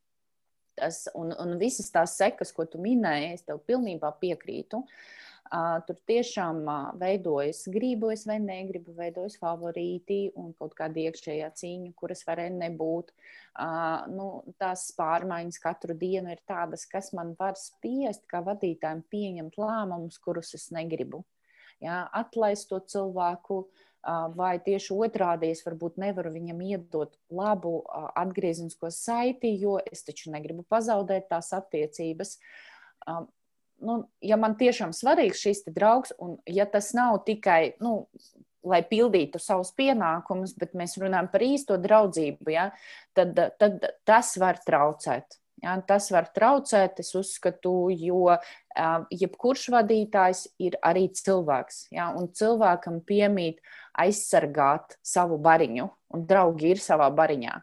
Tas, 0.80 1.10
un, 1.18 1.34
un 1.36 1.58
visas 1.60 1.90
tās 1.92 2.14
sekas, 2.16 2.54
ko 2.56 2.64
tu 2.64 2.80
minēji, 2.80 3.34
es 3.36 3.42
tev 3.44 3.60
pilnībā 3.68 4.14
piekrītu. 4.22 4.80
Uh, 4.80 5.16
Tur 5.50 5.98
tiešām 6.06 6.60
veidojas 7.02 7.64
gribu, 7.74 8.12
es 8.14 8.28
vai 8.30 8.36
negribu, 8.44 8.94
veidojas 8.94 9.40
favorīti 9.42 10.28
un 10.38 10.52
kaut 10.54 10.76
kāda 10.78 11.02
iekšējā 11.08 11.48
cīņa, 11.58 11.94
kuras 11.98 12.22
varēja 12.28 12.54
nebūt. 12.54 13.10
Nu, 14.14 14.28
tās 14.62 14.86
pārmaiņas 14.98 15.58
katru 15.64 15.98
dienu 15.98 16.36
ir 16.36 16.44
tādas, 16.46 16.86
kas 16.86 17.10
man 17.18 17.34
var 17.40 17.58
spiest, 17.58 18.28
kā 18.30 18.44
vadītājiem, 18.46 19.02
pieņemt 19.10 19.58
lēmumus, 19.58 20.22
kurus 20.22 20.54
es 20.54 20.70
negribu. 20.76 21.24
Ja, 21.82 22.04
atlaist 22.14 22.70
to 22.70 22.78
cilvēku, 22.86 23.64
vai 24.36 24.54
tieši 24.64 24.96
otrādi 24.96 25.50
es 25.54 25.64
varbūt 25.66 25.98
nevaru 26.00 26.32
viņam 26.32 26.62
iedot 26.64 27.18
labu 27.36 27.82
atgrieznisko 28.16 28.92
saiti, 28.96 29.52
jo 29.60 29.76
es 29.92 30.06
taču 30.08 30.32
negribu 30.32 30.64
pazaudēt 30.70 31.28
tās 31.34 31.52
attiecības 31.58 32.38
nu, 33.82 33.98
ja 34.22 34.38
man 34.40 34.56
tiešām 34.60 34.94
svarīgs 34.96 35.42
šis 35.44 35.64
draugs, 35.72 36.14
un 36.20 36.38
ja 36.50 36.68
tas 36.70 36.92
nav 36.98 37.22
tikai, 37.28 37.76
nu, 37.84 38.10
lai 38.66 38.82
pildītu 38.88 39.40
savus 39.42 39.72
pienākumus, 39.78 40.56
bet 40.60 40.76
mēs 40.78 40.98
runājam 41.00 41.30
par 41.32 41.46
īsto 41.46 41.78
draudzību, 41.80 42.52
ja, 42.54 42.70
tad, 43.18 43.38
tad 43.60 43.86
tas 44.08 44.36
var 44.42 44.60
traucēt. 44.66 45.40
Ja, 45.60 45.74
tas 45.84 46.06
var 46.12 46.30
traucēt, 46.32 47.02
es 47.04 47.10
uzskatu, 47.20 47.90
jo 47.92 48.30
uh, 48.32 49.02
jebkurš 49.12 49.66
vadītājs 49.74 50.46
ir 50.64 50.78
arī 50.88 51.10
cilvēks. 51.12 51.90
Ja, 51.92 52.14
un 52.16 52.30
cilvēkam 52.32 53.02
piemīt 53.04 53.60
aizsargāt 54.00 54.98
savu 55.06 55.38
bariņu, 55.44 55.88
un 56.16 56.26
draugi 56.30 56.74
ir 56.74 56.84
savā 56.84 57.10
bariņā. 57.16 57.56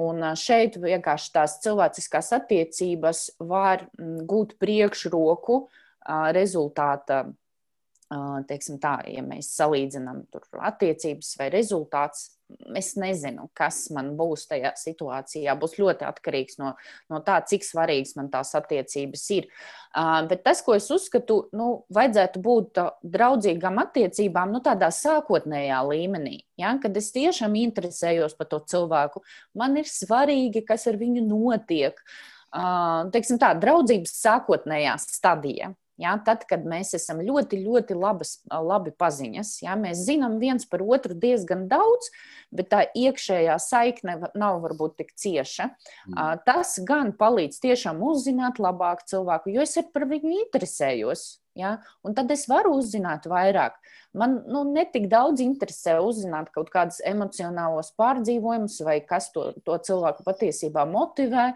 Un 0.00 0.22
šeit 0.38 0.76
vienkārši 0.78 1.32
tās 1.34 1.56
cilvēciskās 1.64 2.30
attiecības 2.36 3.24
var 3.42 3.88
gūt 3.98 4.54
priekšroku 4.62 5.64
rezultāta 6.36 7.24
teiksim 8.48 8.80
tā, 8.82 8.96
ja 9.06 9.22
mēs 9.22 9.52
salīdzinām 9.54 10.24
attiecības 10.66 11.34
vai 11.38 11.50
rezultāts, 11.54 12.28
es 12.74 12.94
nezinu, 12.98 13.46
kas 13.56 13.84
man 13.94 14.12
būs 14.18 14.46
tajā 14.50 14.72
situācijā. 14.78 15.54
Būs 15.58 15.76
ļoti 15.78 16.06
atkarīgs 16.08 16.58
no, 16.60 16.72
no 17.12 17.20
tā, 17.26 17.38
cik 17.46 17.66
svarīgas 17.66 18.16
man 18.18 18.30
tās 18.32 18.50
attiecības 18.58 19.26
ir. 19.36 19.46
Uh, 19.90 20.20
bet 20.30 20.42
tas, 20.46 20.62
ko 20.66 20.74
es 20.78 20.88
uzskatu, 20.90 21.40
nu, 21.56 21.70
vajadzētu 21.94 22.42
būt 22.42 22.82
draudzīgām 23.14 23.80
attiecībām, 23.82 24.54
nu, 24.54 24.62
tādā 24.64 24.90
sākotnējā 24.94 25.80
līmenī. 25.86 26.40
Ja? 26.60 26.76
Kad 26.82 26.98
es 27.00 27.10
tiešām 27.14 27.54
interesējos 27.62 28.36
par 28.38 28.50
to 28.50 28.62
cilvēku, 28.70 29.24
man 29.58 29.78
ir 29.80 29.90
svarīgi, 29.90 30.64
kas 30.66 30.88
ar 30.90 31.00
viņu 31.00 31.26
notiek. 31.26 32.02
Uh, 32.50 33.06
teiksim 33.14 33.38
tā, 33.38 33.52
draudzības 33.62 34.16
sākotnējā 34.24 34.96
stadijā. 34.98 35.70
Ja, 36.00 36.14
tad, 36.24 36.46
kad 36.48 36.62
mēs 36.64 36.94
esam 36.96 37.18
ļoti, 37.20 37.58
ļoti 37.60 37.96
labas, 37.98 38.38
labi 38.48 38.92
paziņas, 38.96 39.50
ja, 39.66 39.74
mēs 39.76 40.06
zinām 40.06 40.38
viens 40.40 40.64
par 40.68 40.80
otru 40.80 41.12
diezgan 41.12 41.66
daudz, 41.68 42.08
bet 42.48 42.70
tā 42.72 42.86
iekšējā 42.96 43.58
saikne 43.60 44.16
nav 44.32 44.62
varbūt 44.64 44.96
tik 45.02 45.12
cieša. 45.20 45.68
Mm. 46.08 46.40
Tas 46.46 46.78
gan 46.88 47.12
palīdz 47.20 47.60
tiešām 47.66 48.00
uzzināt 48.06 48.62
labāk 48.62 49.04
cilvēku, 49.12 49.52
jo 49.52 49.66
es 49.66 49.76
par 49.92 50.08
viņu 50.08 50.32
interesējos. 50.38 51.28
Ja? 51.58 51.76
Un 52.06 52.16
tad 52.16 52.30
es 52.32 52.46
varu 52.48 52.78
uzzināt 52.78 53.28
vairāk. 53.28 53.76
Man 54.16 54.40
nu, 54.48 54.64
netik 54.72 55.10
daudz 55.12 55.42
interesē 55.44 55.98
uzzināt 56.00 56.48
kaut 56.54 56.72
kādus 56.72 57.02
emocionālos 57.06 57.92
pārdzīvojumus, 58.00 58.80
vai 58.86 59.00
kas 59.04 59.28
to, 59.34 59.50
to 59.66 59.76
cilvēku 59.90 60.24
patiesībā 60.26 60.88
motivē, 60.88 61.50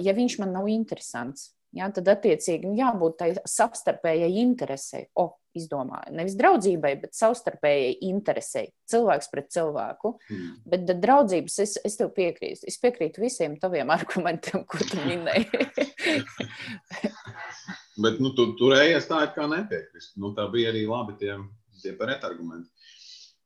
ja 0.00 0.16
viņš 0.16 0.40
man 0.40 0.56
nav 0.56 0.70
interesants. 0.72 1.50
Ja, 1.76 1.86
tad, 1.94 2.08
attiecīgi, 2.10 2.66
nu, 2.66 2.74
jābūt 2.78 3.16
tai 3.20 3.28
savstarpējai 3.46 4.30
interesei. 4.40 5.04
O, 5.14 5.28
izdomāju, 5.54 6.14
nevis 6.18 6.34
draudzībai, 6.38 6.92
bet 7.02 7.14
savstarpējai 7.14 7.92
interesei. 8.08 8.70
Cilvēks 8.90 9.30
pret 9.30 9.50
cilvēku. 9.54 10.12
Mm. 10.30 10.48
Bet 10.72 10.90
draudzības 11.02 11.58
es, 11.62 11.76
es 11.86 11.98
tev 11.98 12.10
piekrītu. 12.16 12.66
Es 12.70 12.78
piekrītu 12.82 13.22
visiem 13.22 13.54
taviem 13.62 13.90
argumentiem, 13.98 14.64
ko 14.66 14.82
tu 14.82 14.98
minēji. 15.06 15.46
bet 18.02 18.18
nu, 18.22 18.34
tu 18.34 18.50
turējies 18.58 19.06
tā, 19.10 19.24
it 19.28 19.38
kā 19.38 19.46
nepiekrist. 19.50 20.16
Nu, 20.18 20.34
tā 20.34 20.48
bija 20.50 20.74
arī 20.74 20.86
labi 20.90 21.18
tie, 21.22 21.38
tie 21.84 21.94
pretargumenti. 21.98 22.70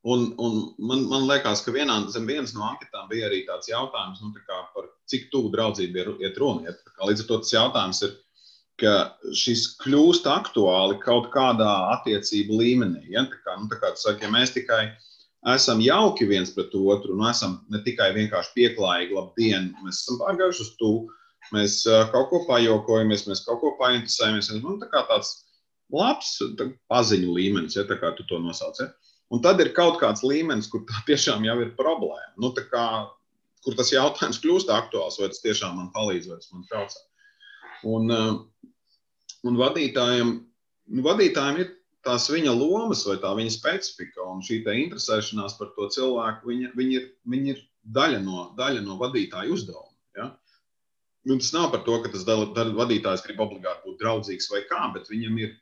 Un, 0.04 0.26
un 0.36 0.58
man, 0.84 1.06
man 1.08 1.22
liekas, 1.24 1.62
ka 1.64 1.72
vienā, 1.72 1.94
zem 2.12 2.26
vienas 2.28 2.52
no 2.52 2.66
anketām 2.66 3.06
bija 3.08 3.30
arī 3.30 3.40
tāds 3.48 3.70
jautājums, 3.70 4.20
nu, 4.20 4.34
tā 4.44 4.58
par 4.74 4.90
cik 5.08 5.30
tuvu 5.32 5.48
draudzība 5.54 6.02
ir 6.02 6.10
iet 6.26 6.36
runa. 6.40 6.74
Līdz 7.00 7.24
ar 7.24 7.30
to 7.30 7.38
tas 7.40 7.54
jautājums 7.54 8.02
ir, 8.04 8.12
ka 8.82 8.92
šis 9.38 9.64
kļūst 9.80 10.26
aktuāli 10.28 10.98
kaut 11.00 11.30
kādā 11.32 11.70
attiecību 11.94 12.58
līmenī. 12.60 13.06
Ja, 13.14 13.24
tā 13.30 13.40
kā, 13.46 13.56
nu, 13.60 13.70
tā 13.70 13.78
kā 13.80 13.94
saki, 13.96 14.26
ja 14.26 14.32
mēs 14.34 14.52
tikai 14.52 14.82
esam 15.54 15.80
jauki 15.84 16.26
viens 16.28 16.52
pret 16.52 16.74
otru, 16.76 17.16
nu, 17.16 17.24
esam 17.30 17.58
ne 17.72 17.80
tikai 17.86 18.10
vienkārši 18.16 18.54
pieklājīgi, 18.58 19.16
labdien, 19.16 19.70
mēs 19.84 20.02
esam 20.02 20.20
pārgājuši 20.20 20.64
uz 20.66 20.70
to, 20.80 20.92
mēs 21.54 21.78
kaut 22.12 22.30
ko 22.32 22.42
pajokojamies, 22.48 23.26
mēs 23.30 23.44
kaut 23.46 23.62
ko 23.62 23.74
painteresējamies. 23.80 24.50
Nu, 24.60 24.76
tā 24.82 24.88
kā 24.92 25.04
tāds 25.08 25.32
labs 25.92 26.36
tā, 26.58 26.70
paziņu 26.92 27.34
līmenis, 27.36 27.76
ja 27.78 27.84
tā 27.88 27.98
kā 28.00 28.12
tu 28.18 28.26
to 28.28 28.40
nosauc. 28.42 28.80
Ja? 28.80 28.90
Un 29.34 29.42
tad 29.42 29.58
ir 29.64 29.72
kaut 29.74 29.98
kāds 29.98 30.22
līmenis, 30.22 30.70
kur 30.70 30.84
tā 30.86 31.02
tiešām 31.08 31.46
jau 31.48 31.56
ir 31.64 31.72
problēma. 31.78 32.34
Nu, 32.38 32.52
kā, 32.54 32.86
kur 33.66 33.76
tas 33.78 33.90
jautājums 33.90 34.38
kļūst 34.42 34.70
aktuāls, 34.70 35.18
vai 35.18 35.30
tas 35.32 35.42
tiešām 35.42 35.78
man 35.80 35.90
palīdz, 35.94 36.30
vai 36.30 36.38
tas 36.38 36.52
man 36.54 36.66
traucē. 36.70 37.00
Un, 37.90 38.12
eh, 38.14 38.68
un 39.48 39.58
vadītājiem, 39.58 40.36
nu, 40.94 41.04
vadītājiem 41.04 41.58
ir 41.64 41.72
tās 42.04 42.28
viņa 42.30 42.52
lomas 42.54 43.04
vai 43.08 43.16
tā 43.22 43.32
viņa 43.36 43.52
specifika 43.54 44.24
un 44.28 44.44
šī 44.44 44.60
interesēšanās 44.64 45.58
par 45.58 45.72
to 45.76 45.88
cilvēku, 45.96 46.52
viņa, 46.52 46.72
viņa, 46.76 47.00
ir, 47.00 47.10
viņa 47.26 47.50
ir 47.54 47.60
daļa 47.96 48.20
no, 48.24 48.46
daļa 48.58 48.84
no 48.84 48.98
vadītāja 49.00 49.52
uzdevuma. 49.52 49.92
Ja? 50.16 50.30
Un 51.30 51.40
tas 51.40 51.52
nav 51.56 51.70
par 51.72 51.84
to, 51.88 51.98
ka 52.04 52.12
tas 52.12 52.26
vadītājs 52.28 53.24
grib 53.24 53.40
obligāti 53.40 53.88
būt 53.88 54.00
draudzīgs 54.02 54.50
vai 54.52 54.62
kā, 54.68 54.82
bet 54.94 55.08
viņam 55.08 55.38
ir, 55.40 55.54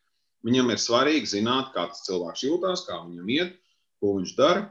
viņam 0.47 0.75
ir 0.75 0.83
svarīgi 0.83 1.37
zināt, 1.37 1.71
kā 1.75 1.87
tas 1.91 2.03
cilvēks 2.09 2.43
jūtas, 2.49 2.87
kā 2.89 2.99
viņam 3.07 3.35
iet, 3.37 3.59
ko 4.03 4.17
viņš 4.19 4.35
dara, 4.39 4.67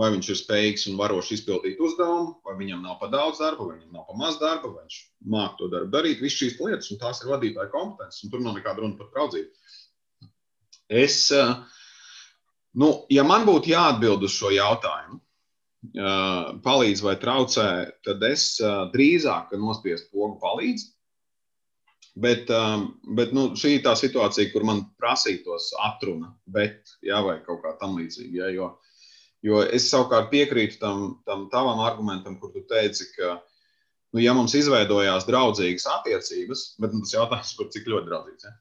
vai 0.00 0.10
viņš 0.14 0.28
ir 0.30 0.38
spējīgs 0.38 0.86
un 0.90 0.98
varošs 1.00 1.32
izpildīt 1.36 1.80
uzdevumu, 1.82 2.36
vai 2.46 2.54
viņam 2.60 2.84
nav 2.86 2.98
par 3.00 3.10
daudz 3.12 3.40
darba, 3.42 3.66
vai 3.66 3.78
viņam 3.78 3.96
nav 3.98 4.06
par 4.08 4.18
maz 4.20 4.38
darba, 4.40 4.70
vai 4.70 4.84
viņš 4.84 4.98
māca 5.34 5.58
to 5.58 5.70
darbu 5.72 5.90
darīt. 5.94 6.22
Visas 6.22 6.38
šīs 6.38 6.60
lietas, 6.62 6.90
un 6.94 7.00
tās 7.02 7.22
ir 7.22 7.32
vadītāja 7.32 7.72
kompetences, 7.74 8.22
un 8.24 8.32
tur 8.32 8.44
nav 8.44 8.56
nekāda 8.58 8.84
runa 8.84 8.98
par 9.00 9.10
draudzību. 9.14 9.50
Es, 10.90 11.18
eh, 11.34 11.54
nu, 12.82 12.92
ja 13.10 13.26
man 13.26 13.46
būtu 13.48 13.72
jāatbild 13.72 14.24
uz 14.26 14.34
šo 14.34 14.52
jautājumu, 14.54 15.20
eh, 15.90 16.46
palīdz 16.64 17.02
vai 17.06 17.16
traucē, 17.18 17.68
tad 18.06 18.22
es 18.30 18.46
eh, 18.62 18.78
drīzāk 18.94 19.54
nospiestu 19.58 20.10
pogu 20.14 20.38
palīdz. 20.42 20.86
Bet, 22.20 22.50
bet 23.16 23.30
nu, 23.32 23.50
šī 23.56 23.78
ir 23.78 23.82
tā 23.84 23.94
situācija, 23.96 24.50
kur 24.52 24.64
man 24.68 24.82
prasītos 25.00 25.70
atruna, 25.86 26.34
bet, 26.52 26.96
jā, 27.06 27.20
vai 27.24 27.38
kaut 27.46 27.62
kā 27.64 27.74
tam 27.80 27.94
līdzīga. 27.96 28.34
Ja, 28.42 28.48
jo, 28.52 28.66
Jo 29.46 29.62
es 29.64 29.88
savukārt 29.88 30.28
piekrītu 30.32 30.80
tam, 30.80 31.04
tam 31.28 31.46
tavam 31.52 31.80
argumentam, 31.84 32.36
kur 32.40 32.52
tu 32.52 32.60
teici, 32.68 33.06
ka, 33.14 33.38
nu, 34.12 34.20
ja 34.20 34.34
mums 34.36 34.54
izveidojās 34.58 35.26
draudzīgas 35.28 35.86
attiecības, 35.96 36.64
bet 36.82 36.92
nu, 36.96 37.04
tas 37.06 37.14
jautājums 37.16 37.54
par 37.56 37.70
cik 37.72 37.88
ļoti 37.88 38.10
draudzīgs. 38.10 38.48
Ja? 38.48 38.52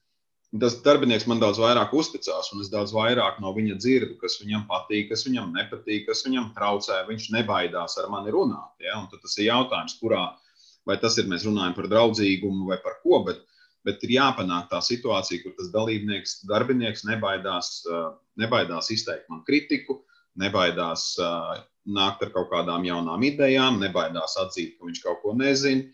Tas 0.63 0.79
darbinieks 0.85 1.27
man 1.29 1.41
daudz 1.43 1.59
vairāk 1.61 1.91
uzticās, 1.93 2.47
un 2.55 2.63
es 2.63 2.71
daudz 2.73 2.93
vairāk 2.95 3.37
no 3.43 3.51
viņa 3.53 3.75
dzirdu, 3.77 4.15
kas 4.21 4.39
viņam 4.41 4.63
patīk, 4.71 5.11
kas 5.11 5.27
viņam 5.27 5.51
nepatīk, 5.53 6.07
kas 6.07 6.23
viņam 6.25 6.53
traucē. 6.55 7.03
Viņš 7.11 7.27
nebaidās 7.35 7.99
ar 8.01 8.07
mani 8.09 8.33
runāt. 8.33 8.71
Ja? 8.81 8.95
Un 9.01 9.11
tad 9.11 9.21
tas 9.25 9.35
ir 9.37 9.51
jautājums, 9.51 9.99
kurā 9.99 10.23
vai 10.87 10.99
tas 11.01 11.17
ir 11.17 11.27
mēs 11.31 11.47
runājam 11.47 11.75
par 11.77 11.89
draudzīgumu 11.91 12.69
vai 12.69 12.77
par 12.83 12.99
ko. 13.03 13.23
Bet, 13.27 13.41
bet 13.87 14.03
ir 14.05 14.17
jāpanāk 14.17 14.69
tā 14.71 14.79
situācija, 14.83 15.43
kur 15.43 15.55
tas 15.57 15.71
dalībnieks, 15.73 16.43
darbinieks 16.49 17.05
nebaidās, 17.07 17.81
nebaidās 18.39 18.91
izteikt 18.95 19.29
man 19.31 19.43
kritiku, 19.47 20.01
nebaidās 20.39 21.13
uh, 21.19 21.59
nākt 21.89 22.23
ar 22.25 22.33
kaut 22.33 22.49
kādām 22.51 22.85
jaunām 22.87 23.23
idejām, 23.25 23.79
nebaidās 23.81 24.37
atzīt, 24.41 24.77
ka 24.77 24.87
viņš 24.87 25.01
kaut 25.05 25.23
ko 25.23 25.33
nezina. 25.37 25.87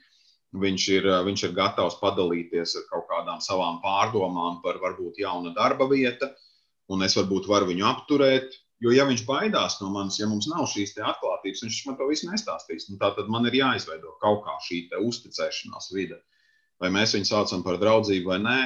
Viņš 0.56 0.84
ir, 0.94 1.08
viņš 1.28 1.42
ir 1.50 1.56
gatavs 1.56 1.98
padalīties 2.00 2.78
ar 2.80 2.84
kaut 2.88 3.10
kādām 3.10 3.42
savām 3.44 3.82
pārdomām 3.84 4.62
par 4.64 4.78
varbūt 4.80 5.20
jaunu 5.20 5.52
darba 5.56 5.88
vietu, 5.92 6.30
un 6.88 7.04
es 7.04 7.18
varbūt 7.18 7.50
varu 7.52 7.68
viņu 7.74 7.84
apturēt. 7.90 8.56
Jo, 8.86 8.92
ja 8.94 9.08
viņš 9.10 9.24
baidās 9.26 9.80
no 9.82 9.90
manis, 9.90 10.20
ja 10.20 10.28
mums 10.30 10.46
nav 10.52 10.68
šīs 10.70 10.94
atklātības, 11.00 11.64
viņš 11.66 11.82
man 11.88 11.98
to 11.98 12.06
visu 12.06 12.30
nestāstīs. 12.30 12.86
Nu, 12.92 13.00
tā 13.02 13.10
tad 13.16 13.32
man 13.34 13.48
ir 13.50 13.58
jāizveido 13.58 14.14
kaut 14.22 14.44
kā 14.46 14.54
šī 14.68 14.84
uzticēšanās 15.02 15.90
vide. 15.96 16.20
Vai 16.84 16.92
mēs 16.94 17.16
viņu 17.16 17.26
saucam 17.26 17.64
par 17.66 17.80
draudzību 17.82 18.30
vai 18.30 18.38
nē, 18.44 18.60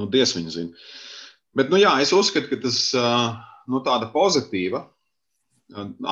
nu, 0.00 0.08
Dievs 0.08 0.32
viņu 0.38 0.54
zina. 0.54 0.86
Bet, 1.56 1.68
nu, 1.72 1.80
jā, 1.82 1.92
es 2.00 2.14
uzskatu, 2.16 2.48
ka 2.52 2.60
tas 2.64 2.80
nu, 3.68 3.82
tāda 3.84 4.08
pozitīva, 4.14 4.86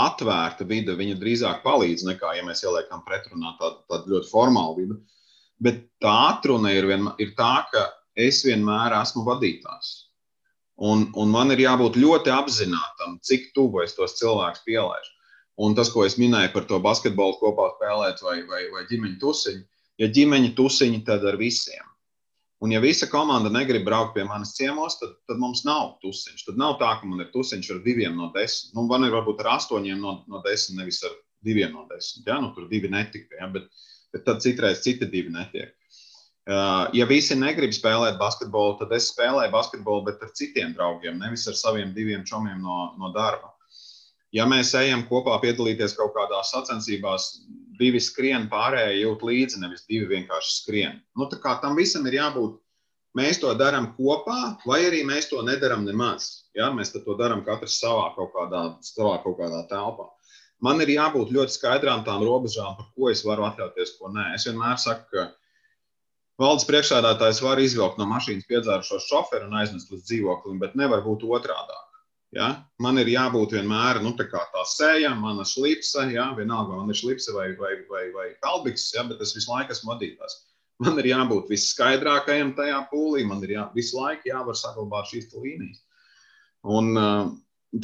atvērta 0.04 0.66
vide, 0.68 0.96
viņa 0.98 1.16
drīzāk 1.20 1.60
palīdz 1.64 2.04
nekā, 2.08 2.36
ja 2.36 2.44
mēs 2.44 2.64
ieliekam 2.66 3.04
pretrunā 3.06 3.54
tādu, 3.60 3.84
tādu 3.88 4.16
ļoti 4.16 4.30
formālu 4.32 4.80
vidi. 4.82 5.00
Bet 5.64 5.84
tā 6.02 6.14
atruna 6.34 6.72
ir, 6.74 6.88
vien, 6.90 7.08
ir 7.22 7.32
tā, 7.38 7.54
ka 7.72 7.86
es 8.18 8.42
vienmēr 8.44 8.96
esmu 9.00 9.22
vadītājs. 9.28 9.94
Un, 10.76 11.06
un 11.14 11.30
man 11.30 11.54
ir 11.54 11.62
jābūt 11.62 11.96
ļoti 12.00 12.32
apzinātam, 12.34 13.18
cik 13.22 13.52
tuvu 13.54 13.84
es 13.84 13.94
tos 13.94 14.16
cilvēkus 14.18 14.64
pielaidu. 14.66 15.10
Un 15.64 15.76
tas, 15.78 15.90
ko 15.94 16.02
es 16.02 16.16
minēju 16.18 16.50
par 16.54 16.64
to 16.66 16.80
basketbolu 16.82 17.38
kopā 17.38 17.68
spēlēt, 17.76 18.22
vai, 18.26 18.40
vai, 18.48 18.64
vai 18.74 18.82
ģimeņa 18.88 19.20
tusiņu, 19.22 19.62
ja 20.02 20.08
ģimeņa 20.16 20.54
tusiņi, 20.58 21.04
tad 21.06 21.26
ar 21.30 21.38
visiem. 21.38 21.84
Un, 22.64 22.72
ja 22.72 22.80
visa 22.80 23.06
komanda 23.10 23.50
negrib 23.52 23.84
braukt 23.86 24.14
pie 24.16 24.24
manis 24.26 24.54
ciemos, 24.56 24.96
tad, 24.96 25.14
tad 25.28 25.38
mums 25.38 25.62
nav 25.68 25.98
tusiņš. 26.02 26.46
Tad 26.46 26.58
nav 26.58 26.78
tā, 26.80 26.94
ka 26.98 27.06
man 27.06 27.20
ir 27.20 27.30
tusiņš 27.34 27.70
ar 27.74 27.80
diviem 27.84 28.16
no 28.18 28.30
desmit. 28.34 28.72
Nu, 28.74 28.86
man 28.88 29.04
ir 29.06 29.14
varbūt 29.14 29.42
ar 29.44 29.52
astoņiem 29.58 30.00
no, 30.00 30.14
no 30.30 30.40
desmit, 30.46 30.78
nevis 30.80 31.02
ar 31.06 31.12
diviem 31.44 31.74
no 31.76 31.84
desmit. 31.90 32.24
Ja? 32.26 32.38
Nu, 32.40 32.54
tur 32.56 32.70
divi 32.70 32.88
netika, 32.90 33.36
ja? 33.36 33.50
bet, 33.52 33.68
bet 34.14 34.24
tad 34.26 34.40
citreiz 34.42 34.80
citi 34.86 35.10
divi 35.12 35.34
netiek. 35.34 35.74
Ja 36.44 37.06
visi 37.08 37.36
negrib 37.40 37.72
spēlēt 37.72 38.18
basketbolu, 38.20 38.76
tad 38.80 38.90
es 38.92 39.08
spēlēju 39.14 39.52
basketbolu, 39.54 40.04
bet 40.10 40.22
ar 40.24 40.32
citiem 40.36 40.74
draugiem, 40.76 41.16
nevis 41.22 41.46
ar 41.48 41.56
saviem 41.56 41.94
diviem 41.96 42.24
čomiem 42.28 42.60
no, 42.60 42.90
no 43.00 43.12
darba. 43.14 43.54
Ja 44.34 44.44
mēs 44.50 44.74
ejam 44.76 45.06
kopā 45.08 45.38
piedalīties 45.40 45.94
kaut 45.96 46.12
kādās 46.16 46.50
sacensībās, 46.52 47.28
divi 47.78 48.00
skrien, 48.02 48.48
pārējie 48.50 49.04
jūt 49.04 49.22
līdzi, 49.24 49.60
nevis 49.62 49.86
divi 49.88 50.10
vienkārši 50.10 50.52
skrien. 50.58 50.98
Nu, 51.16 51.30
tam 51.30 51.78
visam 51.78 52.04
ir 52.10 52.18
jābūt. 52.18 52.60
Mēs 53.14 53.38
to 53.38 53.52
darām 53.54 53.92
kopā, 53.94 54.56
vai 54.66 54.80
arī 54.88 55.04
mēs 55.06 55.28
to 55.30 55.38
nedarām 55.46 55.84
nemaz. 55.86 56.48
Ja? 56.58 56.72
Mēs 56.74 56.90
to 56.90 57.14
darām 57.14 57.44
katrs 57.46 57.78
savā 57.78 58.08
kaut 58.16 58.34
kādā, 58.34 58.64
savā 58.82 59.20
kaut 59.22 59.38
kādā 59.38 59.62
telpā. 59.70 60.08
Man 60.66 60.82
ir 60.82 60.90
jābūt 60.96 61.30
ļoti 61.34 61.54
skaidrām 61.54 62.02
tām 62.06 62.24
robežām, 62.26 62.74
par 62.74 62.90
ko 62.90 63.12
es 63.12 63.22
varu 63.26 63.46
atļauties, 63.46 63.94
ko 64.00 64.10
nē. 64.10 64.32
Es 64.34 64.48
vienmēr 64.48 64.80
saku, 64.82 65.06
ka 65.14 65.28
Valdes 66.42 66.66
priekšsēdētājs 66.66 67.38
var 67.44 67.60
izvilkt 67.62 67.98
no 68.00 68.08
mašīnas 68.10 68.46
piedzērušo 68.50 68.98
šoferu 69.04 69.46
un 69.46 69.58
aiznest 69.60 69.92
līdz 69.92 70.08
dzīvoklim, 70.08 70.58
bet 70.62 70.74
nevar 70.78 71.04
būt 71.04 71.22
otrādi. 71.28 71.76
Ja? 72.34 72.48
Man 72.82 72.98
ir 72.98 73.12
jābūt 73.12 73.54
vienmēr 73.54 74.00
nu, 74.02 74.10
tā, 74.18 74.26
tā 74.26 74.64
sēja, 74.66 75.12
mana 75.14 75.46
slipse, 75.46 76.08
ja? 76.10 76.26
vienalga, 76.34 76.74
man 76.80 76.90
ir 76.90 76.98
slipse 76.98 77.34
vai, 77.36 77.52
vai, 77.60 77.76
vai, 77.90 78.08
vai 78.16 78.26
kalbiks, 78.42 78.88
ja? 78.96 79.06
bet 79.06 79.22
es 79.22 79.36
visu 79.36 79.52
laiku 79.52 79.76
esmu 79.76 79.92
vadītājs. 79.92 80.40
Man 80.82 80.98
ir 80.98 81.12
jābūt 81.12 81.52
visskaidrākajam 81.52 82.50
tajā 82.58 82.80
pūlī, 82.90 83.22
man 83.30 83.42
ir 83.46 83.54
jā, 83.54 83.68
visu 83.76 84.00
laiku 84.00 84.32
jāvar 84.32 84.58
saglabāt 84.58 85.12
šīs 85.12 85.30
līnijas. 85.38 85.84
Un, 86.66 86.90
uh, 86.98 87.30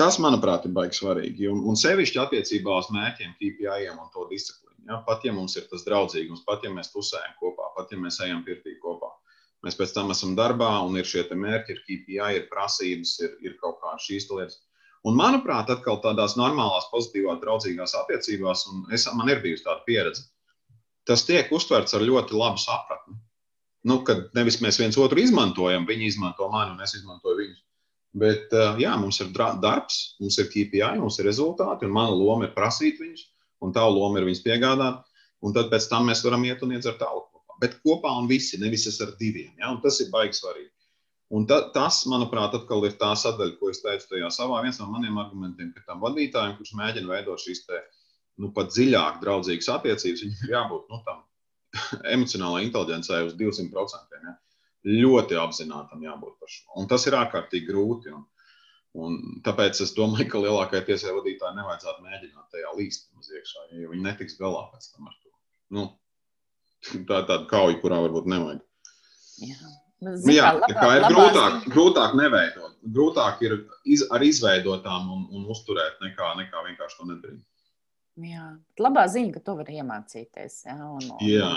tas, 0.00 0.18
manuprāt, 0.18 0.66
ir 0.66 0.74
baigi 0.74 0.98
svarīgi. 0.98 1.46
Un, 1.52 1.62
un 1.70 1.78
sevišķi 1.78 2.18
attiecībā 2.24 2.80
uz 2.82 2.90
mērķiem, 2.90 3.36
KPI 3.38 3.92
un 3.94 4.10
to 4.10 4.26
disciplīnu. 4.32 4.69
Ja? 4.90 4.98
Pat 5.06 5.24
ja 5.24 5.32
mums 5.34 5.54
ir 5.58 5.68
tas 5.70 5.84
draudzīgums, 5.86 6.42
pat 6.46 6.64
ja 6.66 6.72
mēs 6.74 6.90
pusējam 6.94 7.36
kopā, 7.38 7.68
pat 7.76 7.92
ja 7.94 7.98
mēs 8.00 8.18
ejam 8.24 8.42
pirtī 8.46 8.74
kopā, 8.82 9.12
mēs 9.66 9.78
pēc 9.78 9.94
tam 9.94 10.10
esam 10.14 10.34
darbā 10.38 10.72
un 10.86 10.98
ir 10.98 11.06
šie 11.06 11.22
mērķi, 11.30 11.76
ir 11.76 11.84
KPI, 11.86 12.26
ir 12.40 12.50
prasības, 12.50 13.14
ir, 13.22 13.38
ir 13.46 13.56
kaut 13.62 13.78
kādas 13.84 14.08
šīs 14.08 14.26
lietas. 14.32 14.58
Un, 15.06 15.16
manuprāt, 15.16 15.70
atkal 15.72 16.00
tādās 16.02 16.34
normālās, 16.36 16.90
pozitīvās, 16.92 17.40
draudzīgās 17.40 17.94
attiecībās, 18.02 18.66
un 18.68 18.82
es, 18.92 19.06
man 19.16 19.30
ir 19.32 19.40
bijusi 19.40 19.64
tāda 19.64 19.80
pieredze, 19.86 20.26
tas 21.08 21.24
tiek 21.24 21.48
uztverts 21.54 21.96
ar 21.96 22.04
ļoti 22.04 22.36
labu 22.36 22.60
sapratni. 22.60 23.16
Nu, 23.88 24.02
kad 24.04 24.26
nevis 24.36 24.58
mēs 24.60 24.76
viens 24.76 24.98
otru 25.00 25.22
izmantojam, 25.22 25.86
viņi 25.88 26.10
izmanto 26.10 26.50
mani 26.52 26.74
un 26.74 26.84
es 26.84 26.92
izmantoju 26.98 27.38
viņus. 27.38 27.62
Bet 28.20 28.52
jā, 28.82 28.92
mums 29.00 29.22
ir 29.22 29.30
darbs, 29.38 30.00
mums 30.20 30.36
ir 30.42 30.50
KPI, 30.50 30.98
mums 31.00 31.16
ir 31.22 31.30
rezultāti, 31.30 31.86
un 31.86 31.94
mana 31.94 32.12
loma 32.12 32.48
ir 32.48 32.56
prasīt 32.56 32.98
viņus 33.00 33.29
un 33.64 33.72
tā 33.76 33.84
loma 33.86 34.20
ir 34.20 34.28
viņus 34.28 34.44
piegādāt. 34.44 35.00
Un 35.40 35.54
tad 35.56 35.70
pēc 35.72 35.86
tam 35.88 36.10
mēs 36.10 36.24
varam 36.26 36.44
iet 36.44 36.62
un 36.64 36.74
iedzert 36.76 37.00
tālu 37.00 37.22
kopā. 37.28 37.56
Bet 37.62 37.78
kopā 37.84 38.12
un 38.20 38.28
visi, 38.28 38.58
nevis 38.60 38.86
es 38.90 39.00
ar 39.04 39.14
diviem. 39.20 39.52
Ja? 39.60 39.70
Un 39.72 39.80
tas 39.84 40.00
ir 40.04 40.10
baigi 40.12 40.36
svarīgi. 40.40 40.70
Un 41.30 41.46
ta, 41.46 41.60
tas, 41.74 42.02
manuprāt, 42.10 42.56
atkal 42.58 42.82
ir 42.88 42.96
tā 42.98 43.12
sadaļa, 43.16 43.54
ko 43.60 43.70
es 43.70 43.80
teicu 43.84 44.08
tajā 44.10 44.28
savā. 44.34 44.64
Viens 44.64 44.80
no 44.82 44.88
maniem 44.90 45.18
argumentiem, 45.22 45.70
ka 45.76 45.84
tam 45.86 46.02
vadītājam, 46.02 46.56
kurš 46.58 46.74
mēģina 46.80 47.12
veidot 47.12 47.40
šīs 47.40 47.62
te, 47.68 47.78
nu, 48.42 48.50
pat 48.56 48.72
dziļāk 48.74 49.20
draudzīgas 49.22 49.70
attiecības, 49.76 50.24
viņam 50.26 50.48
ir 50.48 50.54
jābūt 50.56 50.90
nu, 50.90 51.00
tam 51.06 51.22
emocionālai 52.16 52.64
inteligencei 52.66 53.22
uz 53.28 53.36
200%. 53.38 54.18
Ja? 54.26 54.34
Ļoti 54.90 55.38
apzinātam 55.38 56.02
jābūt 56.02 56.36
par 56.42 56.50
šo. 56.50 56.66
Un 56.82 56.90
tas 56.90 57.06
ir 57.06 57.16
ārkārtīgi 57.20 57.70
grūti. 57.70 58.10
Un, 58.16 58.26
Un 58.98 59.18
tāpēc 59.46 59.78
es 59.84 59.92
domāju, 59.94 60.26
ka 60.32 60.40
lielākajai 60.42 60.86
tiesai 60.88 61.12
vadītājai 61.14 61.58
nevajadzētu 61.60 62.06
mēģināt 62.06 62.56
tajā 62.56 62.72
līst 62.78 63.06
uz 63.18 63.28
iekšā, 63.30 63.68
jo 63.78 63.92
viņi 63.92 64.02
netiks 64.02 64.34
galā 64.40 64.64
pēc 64.72 64.88
tam 64.90 65.06
ar 65.06 65.14
to. 65.20 65.30
Nu, 65.76 65.84
tā 67.06 67.20
ir 67.22 67.28
tāda 67.28 67.44
kauja, 67.50 67.76
kurā 67.82 68.00
varbūt 68.02 68.26
nevajag. 68.32 68.64
Jā. 69.46 69.76
Zin, 70.00 70.32
Jā, 70.32 70.48
labā, 70.56 70.72
kā 70.72 70.90
ir 70.96 71.04
grūtāk, 71.12 71.54
zin... 71.60 71.72
grūtāk 71.74 72.14
neveidot. 72.16 72.76
Grūtāk 72.96 73.42
ir 73.44 73.56
iz, 73.84 74.06
ar 74.08 74.24
izveidotām 74.24 75.10
un, 75.12 75.26
un 75.36 75.42
uzturēt, 75.52 75.98
nekā, 76.00 76.32
nekā 76.38 76.62
vienkārši 76.70 76.96
to 76.96 77.08
nedarīt. 77.10 77.42
Jā, 78.24 78.46
labā 78.80 79.04
ziņa, 79.12 79.34
ka 79.36 79.42
to 79.44 79.58
var 79.60 79.68
iemācīties. 79.70 80.56
Jā, 80.66 80.78
un, 80.88 81.04
un, 81.04 81.20
jā, 81.22 81.50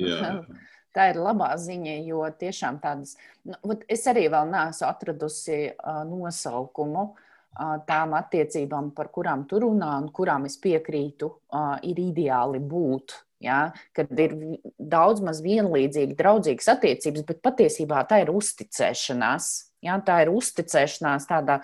jā. 0.00 0.32
Tā 0.92 1.08
ir 1.08 1.18
labā 1.24 1.54
ziņa, 1.56 1.96
jo 2.04 2.22
tiešām 2.38 2.78
tādas, 2.82 3.16
nu, 3.48 3.76
es 3.88 4.04
arī 4.10 4.26
vēl 4.32 4.50
neesmu 4.52 4.86
atradusi 4.90 5.58
uh, 5.72 6.02
nosaukumu 6.04 7.04
uh, 7.08 7.76
tām 7.88 8.12
attiecībām, 8.18 8.90
par 8.96 9.08
kurām 9.14 9.46
tu 9.48 9.62
runā 9.64 9.94
un 10.02 10.10
kurām 10.12 10.44
es 10.50 10.58
piekrītu, 10.60 11.30
uh, 11.32 11.76
ir 11.88 12.02
ideāli 12.02 12.60
būt. 12.60 13.18
Ja, 13.42 13.72
kad 13.90 14.06
ir 14.22 14.36
daudz 14.78 15.18
maz 15.26 15.40
vienlīdzīgi, 15.42 16.14
draudzīgas 16.14 16.68
attiecības, 16.76 17.24
bet 17.26 17.40
patiesībā 17.42 18.04
tā 18.06 18.20
ir 18.22 18.30
uzticēšanās. 18.30 19.48
Ja, 19.82 19.96
tā 19.98 20.20
ir 20.22 20.30
uzticēšanās 20.30 21.26
tādā 21.26 21.56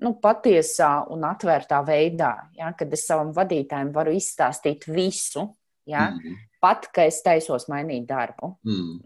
nu, 0.00 0.14
patiesā 0.22 0.94
un 1.12 1.26
atvērtā 1.28 1.82
veidā, 1.84 2.30
ja, 2.56 2.70
kad 2.72 2.96
es 2.96 3.04
savam 3.10 3.34
vadītājam 3.36 3.92
varu 3.92 4.16
izstāstīt 4.16 4.88
visu. 4.88 5.50
Ja, 5.84 6.08
mm 6.08 6.22
-hmm 6.22 6.45
pat, 6.62 6.88
ka 6.94 7.06
es 7.08 7.20
taisos 7.24 7.68
mainīt 7.72 8.06
darbu. 8.08 8.54
Mm. 8.66 8.96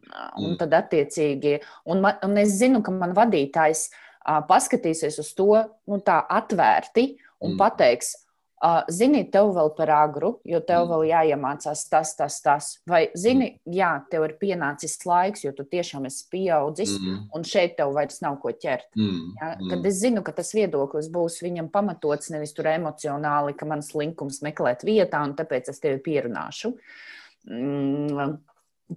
Un 0.44 0.56
tad, 0.60 0.74
attiecīgi, 0.78 1.58
un, 1.90 2.02
man, 2.04 2.18
un 2.26 2.40
es 2.40 2.56
zinu, 2.60 2.82
ka 2.86 2.94
man 2.94 3.14
vadītājs 3.16 3.88
uh, 3.90 4.40
paskatīsies 4.48 5.20
uz 5.22 5.30
to 5.38 5.52
nu, 5.56 6.00
tā 6.06 6.20
atvērti 6.40 7.12
un 7.40 7.54
mm. 7.54 7.60
pateiks, 7.60 8.16
Uh, 8.60 8.82
zini, 8.92 9.22
tev 9.32 9.54
vēl 9.56 9.70
par 9.72 9.88
agru, 9.96 10.34
jo 10.44 10.58
tev 10.68 10.82
mm. 10.82 10.90
vēl 10.90 11.04
jāiemācās 11.08 11.86
tas, 11.88 12.10
tas, 12.18 12.34
tas. 12.44 12.66
Vai 12.84 13.06
zini, 13.16 13.46
mm. 13.54 13.72
jā, 13.72 13.88
tev 14.12 14.26
ir 14.26 14.34
pienācis 14.42 14.98
laiks, 15.08 15.46
jo 15.46 15.54
tu 15.56 15.64
tiešām 15.64 16.04
esi 16.04 16.26
pieaudzis, 16.28 16.92
mm. 16.98 17.22
un 17.38 17.46
šeit 17.48 17.78
tev 17.78 17.94
vairs 17.96 18.20
nav 18.20 18.36
ko 18.42 18.52
ķert. 18.52 18.90
Mm. 19.00 19.22
Ja? 19.38 19.48
Kad 19.62 19.78
mm. 19.78 19.86
es 19.88 20.02
zinu, 20.02 20.20
ka 20.26 20.34
tas 20.36 20.52
viedoklis 20.52 21.08
būs 21.14 21.40
viņam 21.40 21.70
pamatots 21.72 22.28
nevis 22.34 22.52
tur 22.52 22.68
emocionāli, 22.68 23.56
ka 23.56 23.70
mans 23.70 23.94
linkums 23.96 24.42
meklēt 24.44 24.84
vietā, 24.84 25.24
un 25.24 25.32
tāpēc 25.40 25.72
es 25.72 25.80
tevi 25.80 26.02
pierunāšu. 26.10 26.74
Uh, 26.74 26.76
Mm, 26.76 27.18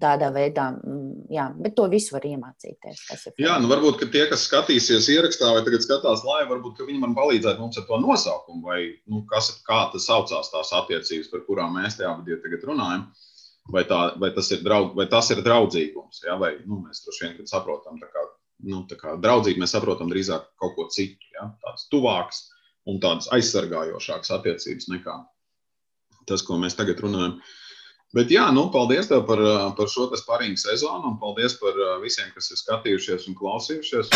tādā 0.01 0.29
veidā, 0.33 0.69
mm, 0.73 1.27
jā, 1.33 1.47
bet 1.59 1.75
to 1.77 1.85
visu 1.91 2.15
var 2.15 2.25
iemācīties. 2.25 3.03
Jā, 3.41 3.57
nu 3.61 3.69
varbūt 3.69 4.05
tie, 4.13 4.25
kas 4.29 4.47
skatīsies 4.47 5.09
ierakstā 5.13 5.51
vai 5.53 5.63
tagad 5.65 5.85
skatās 5.85 6.23
laivu, 6.25 6.49
varbūt 6.55 6.81
viņi 6.87 7.01
man 7.01 7.15
palīdzētu 7.17 7.61
mums 7.61 7.77
ar 7.77 7.85
to 7.89 7.99
nosaukumu, 8.01 8.63
vai 8.65 8.79
nu, 9.09 9.23
kas, 9.29 9.51
kā 9.67 9.85
tas 9.93 10.07
saucās 10.09 10.49
tās 10.53 10.73
attiecības, 10.81 11.29
par 11.33 11.45
kurām 11.47 11.77
mēs 11.77 11.99
te 11.99 12.07
abi 12.09 12.39
tagad 12.41 12.65
runājam. 12.71 13.05
Vai, 13.71 13.85
tā, 13.87 13.97
vai, 14.19 14.27
tas 14.35 14.49
ir 14.51 14.59
draud, 14.59 14.89
vai 14.97 15.05
tas 15.07 15.29
ir 15.31 15.39
draudzīgums, 15.39 16.25
ja? 16.25 16.33
vai 16.35 16.57
nu, 16.65 16.81
mēs 16.83 17.05
droši 17.05 17.29
vien 17.29 17.47
saprotam, 17.47 17.95
kā, 17.95 18.23
nu, 18.67 18.81
kā 18.99 19.13
draudzīgi 19.23 19.61
mēs 19.61 19.71
saprotam 19.71 20.09
drīzāk 20.11 20.49
kaut 20.59 20.73
ko 20.75 20.89
citu, 20.91 21.29
ja? 21.31 21.47
tādas 21.63 21.87
tuvākas 21.93 22.41
un 22.91 22.99
tādas 22.99 23.29
aizsargājošākas 23.31 24.33
attiecības 24.35 24.89
nekā 24.91 25.15
tas, 26.27 26.43
ko 26.43 26.59
mēs 26.59 26.75
tagad 26.75 26.99
runājam. 27.03 27.37
Uh, 27.39 27.62
Bet 28.13 28.29
jā, 28.29 28.43
nu, 28.53 28.67
paldies 28.69 29.07
tev 29.09 29.23
par, 29.25 29.39
par 29.73 29.89
šo 29.89 30.05
sparingu 30.19 30.61
sezonu 30.61 31.15
un 31.15 31.17
paldies 31.21 31.57
par 31.57 31.79
visiem, 32.03 32.29
kas 32.35 32.51
ir 32.53 32.61
skatījušies 32.61 33.25
un 33.31 33.39
klausījušies. 33.39 34.13